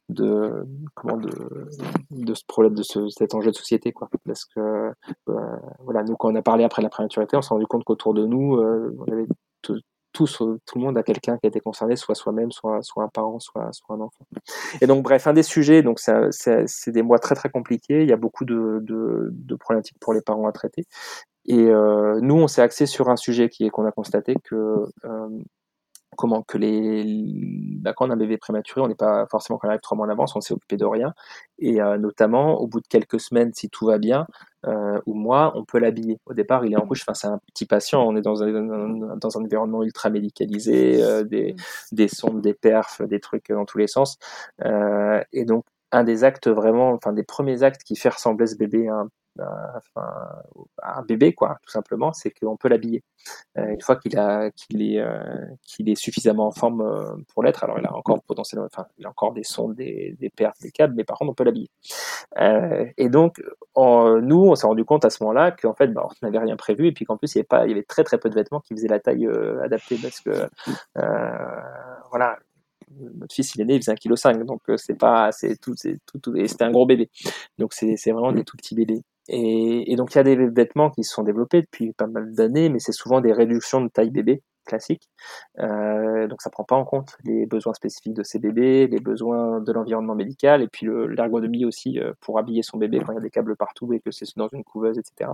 [0.08, 1.30] de comment de
[2.10, 4.08] de ce problème de ce, cet enjeu de société quoi.
[4.26, 4.92] Parce que
[5.84, 8.24] voilà nous, quand on a parlé après la prématurité, on s'est rendu compte qu'autour de
[8.24, 9.26] nous, euh, on avait
[10.12, 13.08] tous, tout le monde a quelqu'un qui a été concerné, soit soi-même, soit, soit un
[13.08, 14.26] parent, soit, soit un enfant.
[14.80, 18.02] Et donc, bref, un des sujets, donc c'est des mois très très compliqués.
[18.02, 20.84] Il y a beaucoup de, de, de problématiques pour les parents à traiter.
[21.46, 24.86] Et euh, nous, on s'est axé sur un sujet qui est qu'on a constaté que
[25.04, 25.28] euh,
[26.16, 27.04] comment que les
[27.80, 29.96] bah, quand on a un bébé prématuré, on n'est pas forcément quand on arrive trois
[29.96, 31.14] mois en avance, on s'est occupé de rien.
[31.58, 34.26] Et euh, notamment, au bout de quelques semaines, si tout va bien,
[34.66, 36.18] euh, ou mois, on peut l'habiller.
[36.26, 39.16] Au départ, il est en couche, enfin, c'est un petit patient, on est dans un,
[39.16, 41.56] dans un environnement ultra médicalisé, euh, des,
[41.92, 44.18] des sondes, des perfs, des trucs dans tous les sens.
[44.64, 48.56] Euh, et donc, un des actes vraiment, enfin, des premiers actes qui fait ressembler ce
[48.56, 49.08] bébé à un
[49.38, 50.42] enfin,
[50.82, 53.02] un bébé, quoi, tout simplement, c'est qu'on peut l'habiller.
[53.58, 57.42] Euh, une fois qu'il a, qu'il est, euh, qu'il est suffisamment en forme euh, pour
[57.42, 60.60] l'être, alors il a encore potentiellement, enfin, il a encore des sondes, des, des pertes,
[60.62, 61.70] des câbles, mais par contre, on peut l'habiller.
[62.96, 63.42] et donc,
[63.76, 66.88] nous, on s'est rendu compte à ce moment-là qu'en fait, bah, on n'avait rien prévu,
[66.88, 68.34] et puis qu'en plus, il y avait pas, il y avait très très peu de
[68.34, 69.28] vêtements qui faisaient la taille
[69.62, 70.48] adaptée, parce que,
[72.10, 72.38] voilà,
[72.90, 75.98] notre fils il est né il faisait 1,5 kg donc c'est pas c'est tout c'est
[76.06, 77.08] tout, tout et c'était un gros bébé
[77.56, 79.02] donc c'est c'est vraiment des tout petits bébés
[79.32, 82.32] et, et, donc il y a des vêtements qui se sont développés depuis pas mal
[82.32, 84.42] d'années, mais c'est souvent des réductions de taille bébé.
[84.66, 85.08] classique.
[85.60, 89.60] Euh, donc ça prend pas en compte les besoins spécifiques de ces bébés, les besoins
[89.60, 93.18] de l'environnement médical et puis l'ergonomie aussi euh, pour habiller son bébé quand il y
[93.18, 95.30] a des câbles partout et que c'est dans une couveuse, etc.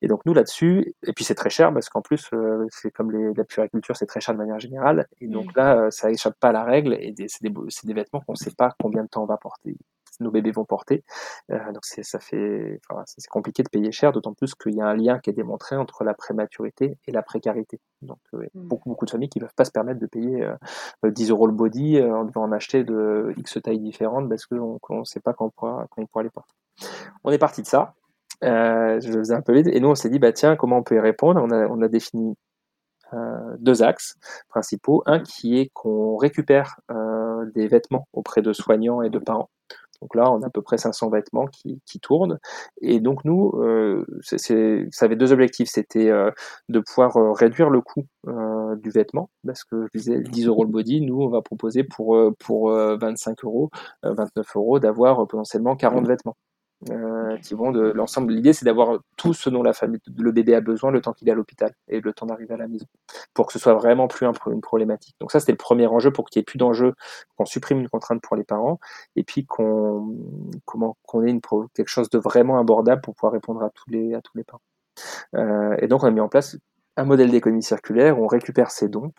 [0.00, 3.10] Et donc nous là-dessus, et puis c'est très cher parce qu'en plus euh, c'est comme
[3.10, 5.08] les, la puriculture, c'est très cher de manière générale.
[5.20, 5.58] Et donc mmh.
[5.58, 7.52] là, ça échappe pas à la règle et c'est des,
[7.84, 9.76] des, vêtements qu'on ne sait pas combien de temps on va porter
[10.20, 11.04] nos bébés vont porter.
[11.50, 14.80] Euh, donc c'est ça fait, enfin, c'est compliqué de payer cher, d'autant plus qu'il y
[14.80, 17.80] a un lien qui est démontré entre la prématurité et la précarité.
[18.02, 18.60] Donc euh, mmh.
[18.66, 20.48] beaucoup beaucoup de familles qui ne peuvent pas se permettre de payer
[21.04, 24.78] 10 euh, euros le body en devant en acheter de X tailles différentes parce qu'on
[24.90, 26.54] ne sait pas quand on pourra, quand on pourra les porter.
[27.24, 27.94] On est parti de ça.
[28.42, 30.96] je faisais un peu vite et nous on s'est dit bah tiens comment on peut
[30.96, 31.40] y répondre?
[31.42, 32.36] On a, on a défini
[33.14, 34.16] euh, deux axes
[34.48, 35.02] principaux.
[35.06, 39.50] Un qui est qu'on récupère euh, des vêtements auprès de soignants et de parents.
[40.02, 42.38] Donc là, on a à peu près 500 vêtements qui, qui tournent.
[42.80, 45.68] Et donc nous, euh, c'est, ça avait deux objectifs.
[45.70, 46.30] C'était euh,
[46.68, 50.64] de pouvoir euh, réduire le coût euh, du vêtement, parce que je disais 10 euros
[50.64, 53.70] le body, nous, on va proposer pour, pour 25 euros,
[54.02, 56.36] 29 euros d'avoir potentiellement 40 vêtements
[56.90, 58.32] euh, qui vont de l'ensemble.
[58.32, 61.28] L'idée, c'est d'avoir tout ce dont la famille, le bébé a besoin le temps qu'il
[61.28, 62.86] est à l'hôpital et le temps d'arriver à la maison,
[63.34, 65.16] pour que ce soit vraiment plus une problématique.
[65.20, 66.94] Donc ça, c'était le premier enjeu pour qu'il n'y ait plus d'enjeu,
[67.36, 68.78] qu'on supprime une contrainte pour les parents,
[69.16, 70.16] et puis qu'on
[70.66, 71.40] comment qu'on ait une,
[71.74, 74.62] quelque chose de vraiment abordable pour pouvoir répondre à tous les à tous les parents.
[75.34, 76.56] Euh, et donc on a mis en place
[76.98, 79.12] un modèle d'économie circulaire, on récupère ces dons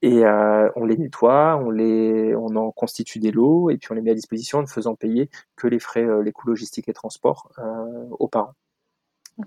[0.00, 3.94] et euh, on les nettoie, on les, on en constitue des lots et puis on
[3.94, 6.88] les met à disposition en ne faisant payer que les frais, euh, les coûts logistiques
[6.88, 8.54] et transports euh, aux parents.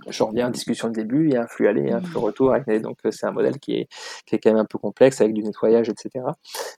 [0.08, 2.54] Je reviens à discussion de début, il y a un flux aller un flux retour,
[2.82, 3.88] donc euh, c'est un modèle qui est,
[4.28, 6.26] qui est quand même un peu complexe avec du nettoyage, etc.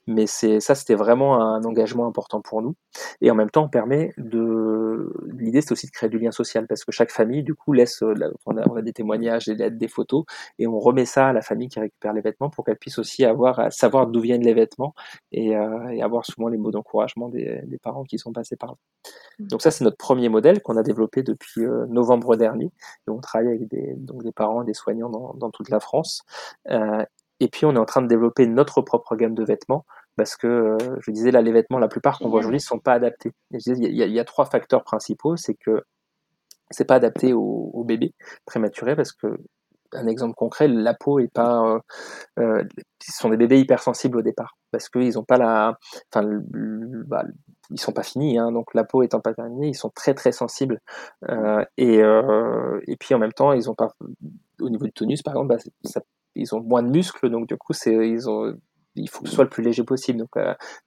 [0.06, 2.74] Mais c'est ça, c'était vraiment un engagement important pour nous.
[3.20, 5.12] Et en même temps, on permet de.
[5.38, 8.02] L'idée, c'est aussi de créer du lien social parce que chaque famille, du coup, laisse.
[8.02, 8.14] Euh,
[8.46, 10.24] on a, on a des témoignages, des lettres, des photos,
[10.58, 13.26] et on remet ça à la famille qui récupère les vêtements pour qu'elle puisse aussi
[13.26, 14.94] avoir savoir d'où viennent les vêtements
[15.32, 18.70] et, euh, et avoir souvent les mots d'encouragement des, des, parents qui sont passés par
[18.70, 18.76] là.
[19.38, 19.46] Mmh.
[19.48, 22.70] Donc ça, c'est notre premier modèle qu'on a développé depuis novembre dernier
[23.08, 26.22] on travaille avec des, donc des parents et des soignants dans, dans toute la France.
[26.70, 27.04] Euh,
[27.40, 29.84] et puis on est en train de développer notre propre gamme de vêtements
[30.16, 32.78] parce que euh, je disais là les vêtements la plupart qu'on voit aujourd'hui ne sont
[32.78, 33.32] pas adaptés.
[33.50, 35.82] il y, y, a trois facteurs principaux, c'est que
[36.70, 39.38] c'est pas adapté aux, aux, bébés prématurés parce que
[39.92, 41.78] un exemple concret, la peau est pas, euh,
[42.38, 42.64] euh,
[43.02, 45.78] ce sont des bébés hypersensibles au départ parce qu'ils ont pas la,
[46.12, 46.26] enfin,
[47.06, 47.24] bah,
[47.70, 50.32] ils sont pas finis, hein, donc la peau étant pas terminée, ils sont très très
[50.32, 50.80] sensibles
[51.28, 53.92] euh, et euh, et puis en même temps, ils ont pas,
[54.60, 56.00] au niveau du tonus par exemple, bah,
[56.34, 58.54] ils ont moins de muscles, donc du coup, c'est ils ont
[58.94, 60.18] il faut que ce soit le plus léger possible.
[60.18, 60.30] Donc,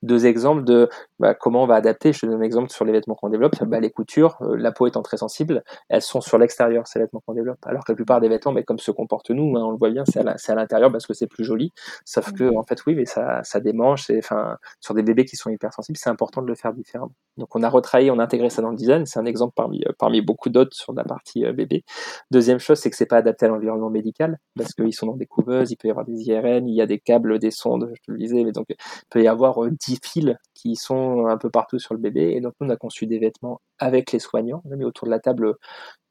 [0.04, 0.90] deux exemples de
[1.20, 2.14] bah, comment on va adapter?
[2.14, 3.56] Je te donne un exemple sur les vêtements qu'on développe.
[3.64, 7.22] Bah, les coutures, euh, la peau étant très sensible, elles sont sur l'extérieur, ces vêtements
[7.26, 7.60] qu'on développe.
[7.66, 9.90] Alors que la plupart des vêtements, mais comme se comportent nous, hein, on le voit
[9.90, 11.72] bien, c'est à l'intérieur parce que c'est plus joli.
[12.06, 14.06] Sauf que, en fait, oui, mais ça, ça démange.
[14.18, 17.14] Enfin, sur des bébés qui sont hypersensibles, c'est important de le faire différemment.
[17.38, 19.06] Donc, on a retravaillé, on a intégré ça dans le design.
[19.06, 21.84] C'est un exemple parmi, euh, parmi beaucoup d'autres sur la partie bébé.
[22.32, 25.26] Deuxième chose, c'est que c'est pas adapté à l'environnement médical parce qu'ils sont dans des
[25.26, 28.02] couveuses, il peut y avoir des IRN, il y a des câbles, des sondes, je
[28.02, 28.76] te le disais, mais donc il
[29.10, 32.34] peut y avoir 10 euh, fils qui sont un peu partout sur le bébé.
[32.36, 34.62] Et donc nous, on a conçu des vêtements avec les soignants.
[34.66, 35.56] On a mis autour de la table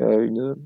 [0.02, 0.56] euh, une,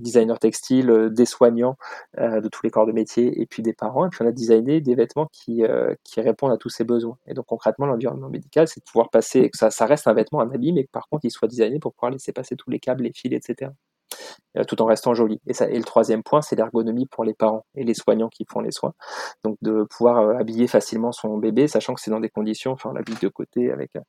[0.00, 1.76] designer textile, euh, des soignants
[2.18, 4.06] de tous les corps de métier et puis des parents.
[4.06, 5.62] Et puis on a designé des vêtements qui,
[6.04, 7.18] qui répondent à tous ces besoins.
[7.26, 10.40] Et donc concrètement, l'environnement médical, c'est de pouvoir passer, que ça, ça reste un vêtement,
[10.40, 12.80] un habit, mais que par contre, il soit designé pour pouvoir laisser passer tous les
[12.80, 13.70] câbles, les fils, etc.
[14.58, 15.40] Euh, tout en restant joli.
[15.46, 18.44] Et, ça, et le troisième point, c'est l'ergonomie pour les parents et les soignants qui
[18.50, 18.92] font les soins.
[19.44, 22.90] Donc de pouvoir euh, habiller facilement son bébé, sachant que c'est dans des conditions, enfin
[22.90, 24.00] on l'habille de côté avec euh,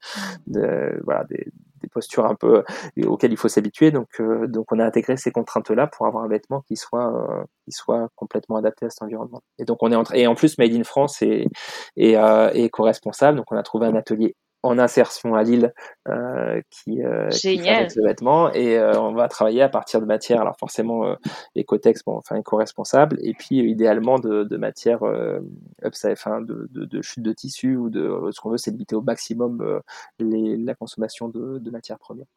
[0.48, 1.46] de, voilà, des,
[1.82, 2.64] des, postures un peu
[3.06, 3.92] auxquelles il faut s'habituer.
[3.92, 4.08] Donc,
[4.48, 8.58] donc on a intégré ces contraintes-là pour avoir un vêtement qui soit, qui soit complètement
[8.58, 9.42] adapté à cet environnement.
[9.58, 11.48] Et donc on est en, et en plus Made in France est,
[11.96, 13.38] est, est éco-responsable.
[13.38, 15.74] Donc on a trouvé un atelier en insertion à Lille
[16.08, 18.52] euh, qui, euh, qui fabrique le vêtement.
[18.52, 21.16] Et euh, on va travailler à partir de matières alors forcément euh,
[21.56, 25.40] écotex bon enfin éco-responsable et puis idéalement de, de matières euh,
[25.86, 29.02] enfin de, de, de, chute de tissu ou de ce qu'on veut c'est limiter au
[29.02, 29.80] maximum euh,
[30.20, 32.28] les, la consommation de, de matières premières.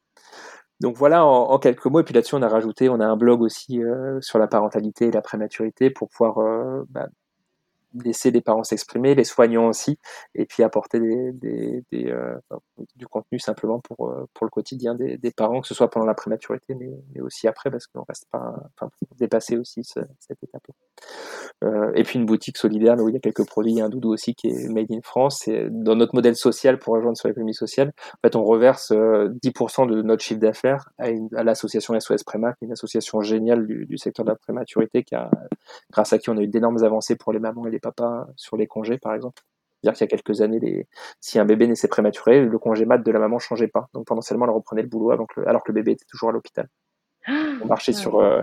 [0.80, 2.00] Donc voilà en, en, quelques mots.
[2.00, 3.80] Et puis là-dessus on a rajouté on a un blog aussi
[4.20, 6.36] sur la parentalité et la prématurité pour pouvoir
[6.88, 7.08] bah,
[8.04, 9.98] laisser les parents s'exprimer, les soignants aussi,
[10.34, 11.00] et puis apporter
[11.32, 12.38] des, euh,
[12.96, 16.14] du contenu simplement pour, euh, pour le quotidien des, parents, que ce soit pendant la
[16.14, 20.66] prématurité, mais, mais aussi après, parce qu'on reste pas, enfin, dépasser aussi ce, cette étape.
[21.94, 23.88] Et puis une boutique solidaire, où il y a quelques produits, il y a un
[23.88, 25.46] doudou aussi qui est made in France.
[25.46, 29.88] Et dans notre modèle social, pour rejoindre sur l'économie sociale, en fait, on reverse 10%
[29.88, 31.10] de notre chiffre d'affaires à,
[31.44, 35.04] l'association SOS Préma, qui est une association géniale du, secteur de la prématurité,
[35.92, 38.56] grâce à qui on a eu d'énormes avancées pour les mamans et les papas sur
[38.56, 39.42] les congés, par exemple.
[39.82, 40.86] C'est-à-dire qu'il y a quelques années,
[41.20, 43.88] si un bébé naissait prématuré, le congé mat de la maman changeait pas.
[43.94, 46.68] Donc potentiellement, elle reprenait le boulot alors que le bébé était toujours à l'hôpital
[47.28, 48.42] on marchait sur euh,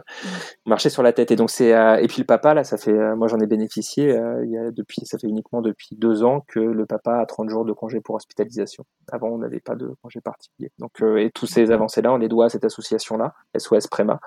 [0.66, 1.32] marchait sur la tête.
[1.32, 3.48] Et donc c'est euh, et puis le papa là ça fait euh, moi j'en ai
[3.48, 7.26] bénéficié il y a depuis ça fait uniquement depuis deux ans que le papa a
[7.26, 8.86] 30 jours de congé pour hospitalisation.
[9.12, 10.72] Avant on n'avait pas de congé particulier.
[10.80, 14.20] Donc et tous ces avancées là on les doit à cette association là SOS Préma.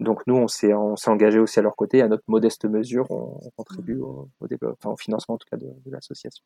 [0.00, 3.06] Donc nous on s'est on s'est engagé aussi à leur côté à notre modeste mesure.
[3.10, 6.44] On, contribue au, au, enfin, au financement en tout cas de, de l'association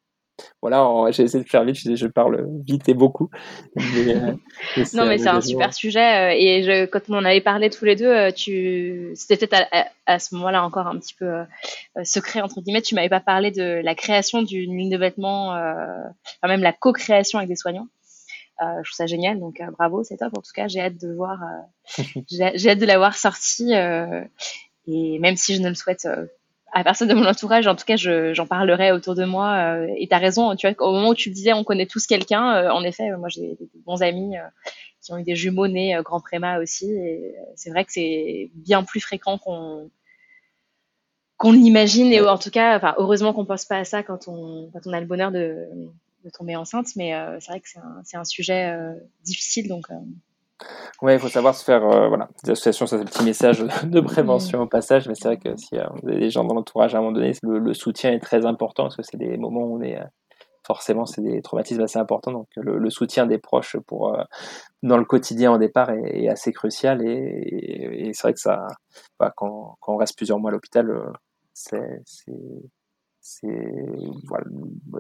[0.63, 3.31] voilà, j'ai essayé de faire vite, je, parle vite et beaucoup.
[3.79, 4.33] Euh,
[4.95, 6.33] non, mais c'est un super sujet.
[6.33, 9.67] Euh, et je, quand on en avait parlé tous les deux, euh, tu, c'était peut-être
[10.07, 11.45] à, ce moment-là encore un petit peu
[12.05, 12.83] secret, entre guillemets.
[12.83, 17.39] Tu m'avais pas parlé de la création d'une ligne de vêtements, enfin même la co-création
[17.39, 17.89] avec des soignants.
[18.61, 20.37] je trouve ça génial, donc bravo, c'est top.
[20.37, 21.39] En tout cas, j'ai hâte de voir,
[22.29, 23.73] j'ai hâte de l'avoir sorti.
[23.73, 26.07] et même si je ne le souhaite
[26.73, 29.77] à personne de mon entourage, en tout cas, j'en parlerai autour de moi.
[29.77, 32.07] Euh, et tu as raison, tu vois, au moment où tu disais on connaît tous
[32.07, 34.43] quelqu'un, euh, en effet, moi j'ai des, bons amis euh,
[35.01, 36.91] qui ont eu des jumeaux nés Grand Préma aussi.
[36.91, 39.91] Et c'est vrai que c'est bien plus fréquent qu'on
[41.37, 42.13] qu'on l'imagine.
[42.13, 44.93] Et en tout cas, enfin, heureusement qu'on pense pas à ça quand on, quand on
[44.93, 45.69] a le bonheur de,
[46.25, 46.89] de tomber enceinte.
[46.97, 48.77] Mais c'est vrai que c'est un, un, sujet
[49.25, 49.67] difficile.
[49.67, 49.87] Donc,
[51.03, 51.85] oui, il faut savoir se faire.
[51.85, 55.29] Euh, voilà, les associations, ça c'est le petit message de prévention au passage, mais c'est
[55.29, 57.75] vrai que si euh, vous avez des gens dans l'entourage à un moment donné, le,
[57.75, 59.99] soutien est très important parce que c'est des moments où on est.
[59.99, 60.05] Euh,
[60.67, 64.17] forcément, c'est des traumatismes assez importants, donc le, soutien des proches pour
[64.85, 68.69] dans le quotidien au départ est, assez crucial et, c'est vrai que ça,
[69.19, 70.87] bah, quand, quand, on reste plusieurs mois à l'hôpital,
[71.55, 72.03] c'est
[73.21, 73.87] c'est
[74.25, 74.47] voilà,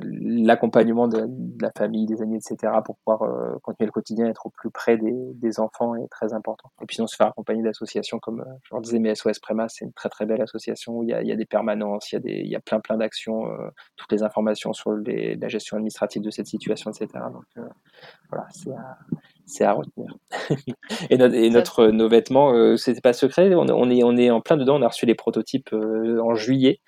[0.02, 1.26] l'accompagnement de,
[1.60, 2.72] la famille, des amis, etc.
[2.84, 6.34] pour pouvoir euh, continuer le quotidien, être au plus près des, des, enfants est très
[6.34, 6.70] important.
[6.82, 9.68] Et puis sinon, se faire accompagner d'associations comme, euh, je leur disais, mais SOS Préma,
[9.68, 12.12] c'est une très très belle association où il y a, il y a des permanences,
[12.12, 14.92] il y a, des, il y a plein plein d'actions, euh, toutes les informations sur
[14.92, 17.24] les, la gestion administrative de cette situation, etc.
[17.32, 17.44] Donc
[18.28, 18.70] voilà, c'est
[19.50, 20.16] c'est à retenir.
[21.10, 23.54] et, notre, notre, nos vêtements, euh, c'était pas secret.
[23.54, 24.76] On, on, est, on est en plein dedans.
[24.76, 26.80] On a reçu les prototypes euh, en juillet,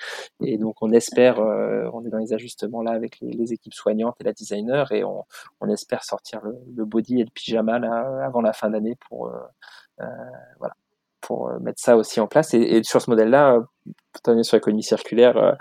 [0.44, 4.16] et donc on espère, euh, on est dans les ajustements là avec les, équipes soignantes
[4.20, 5.24] et la designer, et on,
[5.60, 9.28] on espère sortir le, le, body et le pyjama là, avant la fin d'année pour,
[10.00, 10.04] euh,
[10.58, 10.74] voilà,
[11.22, 12.54] pour mettre ça aussi en place.
[12.54, 13.60] Et, et sur ce modèle-là,
[14.12, 15.56] pour sur l'économie circulaire,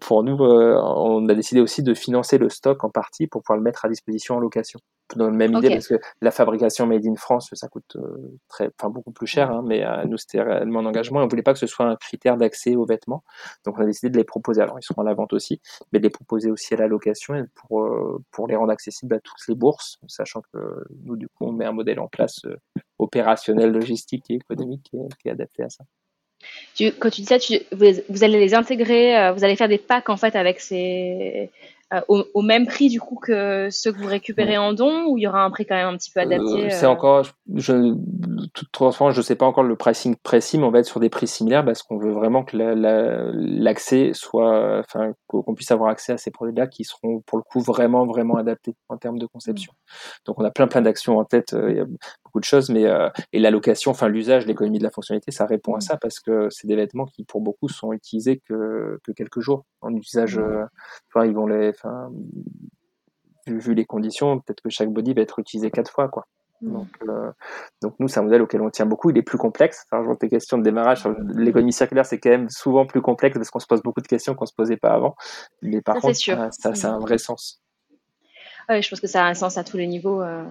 [0.00, 3.64] pour nous, on a décidé aussi de financer le stock en partie pour pouvoir le
[3.64, 4.80] mettre à disposition en location.
[5.16, 8.70] Dans la même idée parce que la fabrication made in France ça coûte euh, très
[8.78, 11.20] enfin beaucoup plus cher hein, mais euh, nous c'était réellement un engagement.
[11.20, 13.24] Et on voulait pas que ce soit un critère d'accès aux vêtements.
[13.64, 14.60] Donc on a décidé de les proposer.
[14.60, 17.34] Alors ils seront à la vente aussi mais de les proposer aussi à la location
[17.34, 20.58] et pour euh, pour les rendre accessibles à toutes les bourses sachant que
[21.04, 22.42] nous du coup on met un modèle en place
[22.98, 25.84] opérationnel logistique et économique qui est, qui est adapté à ça
[26.76, 29.78] tu, quand tu dis ça, tu, vous, vous, allez les intégrer, vous allez faire des
[29.78, 31.50] packs en fait avec ces,
[31.94, 35.22] euh, au, même prix du coup que ceux que vous récupérez en don ou il
[35.22, 37.24] y aura un prix quand même un petit peu adapté euh, C'est euh encore,
[37.54, 37.94] je,
[38.52, 41.08] toute transparence, je sais pas encore le pricing précis, mais on va être sur des
[41.08, 46.18] prix similaires parce qu'on veut vraiment que l'accès soit, enfin, qu'on puisse avoir accès à
[46.18, 49.72] ces produits-là qui seront pour le coup vraiment vraiment adaptés en termes de conception.
[49.72, 50.26] Mmh.
[50.26, 51.86] Donc on a plein plein d'actions en tête, il y a
[52.38, 52.86] beaucoup de choses, mais
[53.32, 55.82] et l'allocation, enfin l'usage, l'économie de la fonctionnalité, ça répond à mmh.
[55.82, 59.64] ça parce que c'est des vêtements qui pour beaucoup sont utilisés que, que quelques jours
[59.80, 60.38] en usage.
[60.38, 60.66] Mmh.
[61.08, 62.10] Enfin, ils vont les Enfin,
[63.46, 66.26] vu, les conditions, peut-être que chaque body va être utilisé quatre fois, quoi.
[66.60, 66.72] Mm.
[66.72, 67.30] Donc, euh,
[67.82, 69.10] donc nous, c'est un modèle auquel on tient beaucoup.
[69.10, 69.86] Il est plus complexe.
[69.90, 73.50] Enfin, je tes questions de démarrage l'économie circulaire, c'est quand même souvent plus complexe parce
[73.50, 75.14] qu'on se pose beaucoup de questions qu'on se posait pas avant.
[75.62, 77.62] Mais par contre, ça, ça, a un vrai sens.
[78.68, 80.22] Oui, je pense que ça a un sens à tous les niveaux.
[80.22, 80.44] Euh,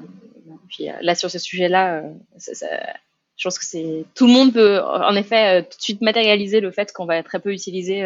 [0.70, 2.04] puis euh, là, sur ce sujet-là,
[2.38, 6.72] je pense que c'est tout le monde peut, en effet, tout de suite matérialiser le
[6.72, 8.02] fait qu'on va très peu utiliser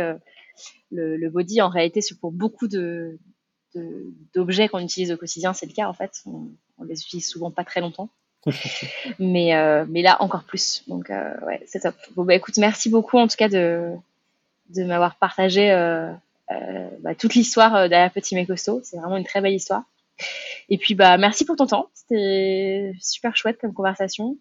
[0.92, 3.18] le, body, en réalité, pour beaucoup de,
[4.34, 6.22] d'objets qu'on utilise au quotidien, c'est le cas en fait.
[6.26, 6.50] On,
[6.84, 8.10] les utilise souvent pas très longtemps.
[9.20, 10.84] mais, euh, mais là, encore plus.
[10.88, 11.96] Donc, euh, ouais, c'est top.
[12.16, 13.92] Bon, bah, écoute, merci beaucoup en tout cas de,
[14.70, 16.12] de m'avoir partagé euh,
[17.02, 18.82] bah, toute l'histoire derrière Petit Mais Costaud.
[18.84, 19.84] C'est vraiment une très belle histoire.
[20.70, 21.90] Et puis, bah, merci pour ton temps.
[21.94, 24.38] C'était super chouette comme conversation.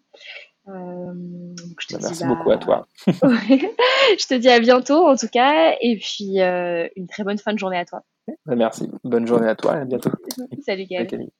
[0.67, 2.87] je bah, merci beaucoup à toi.
[3.07, 7.59] je te dis à bientôt en tout cas, et puis une très bonne fin de
[7.59, 8.03] journée à toi.
[8.45, 8.89] Bah, merci.
[9.03, 10.11] Bonne journée à toi et à bientôt.
[10.65, 11.31] Salut Gaël.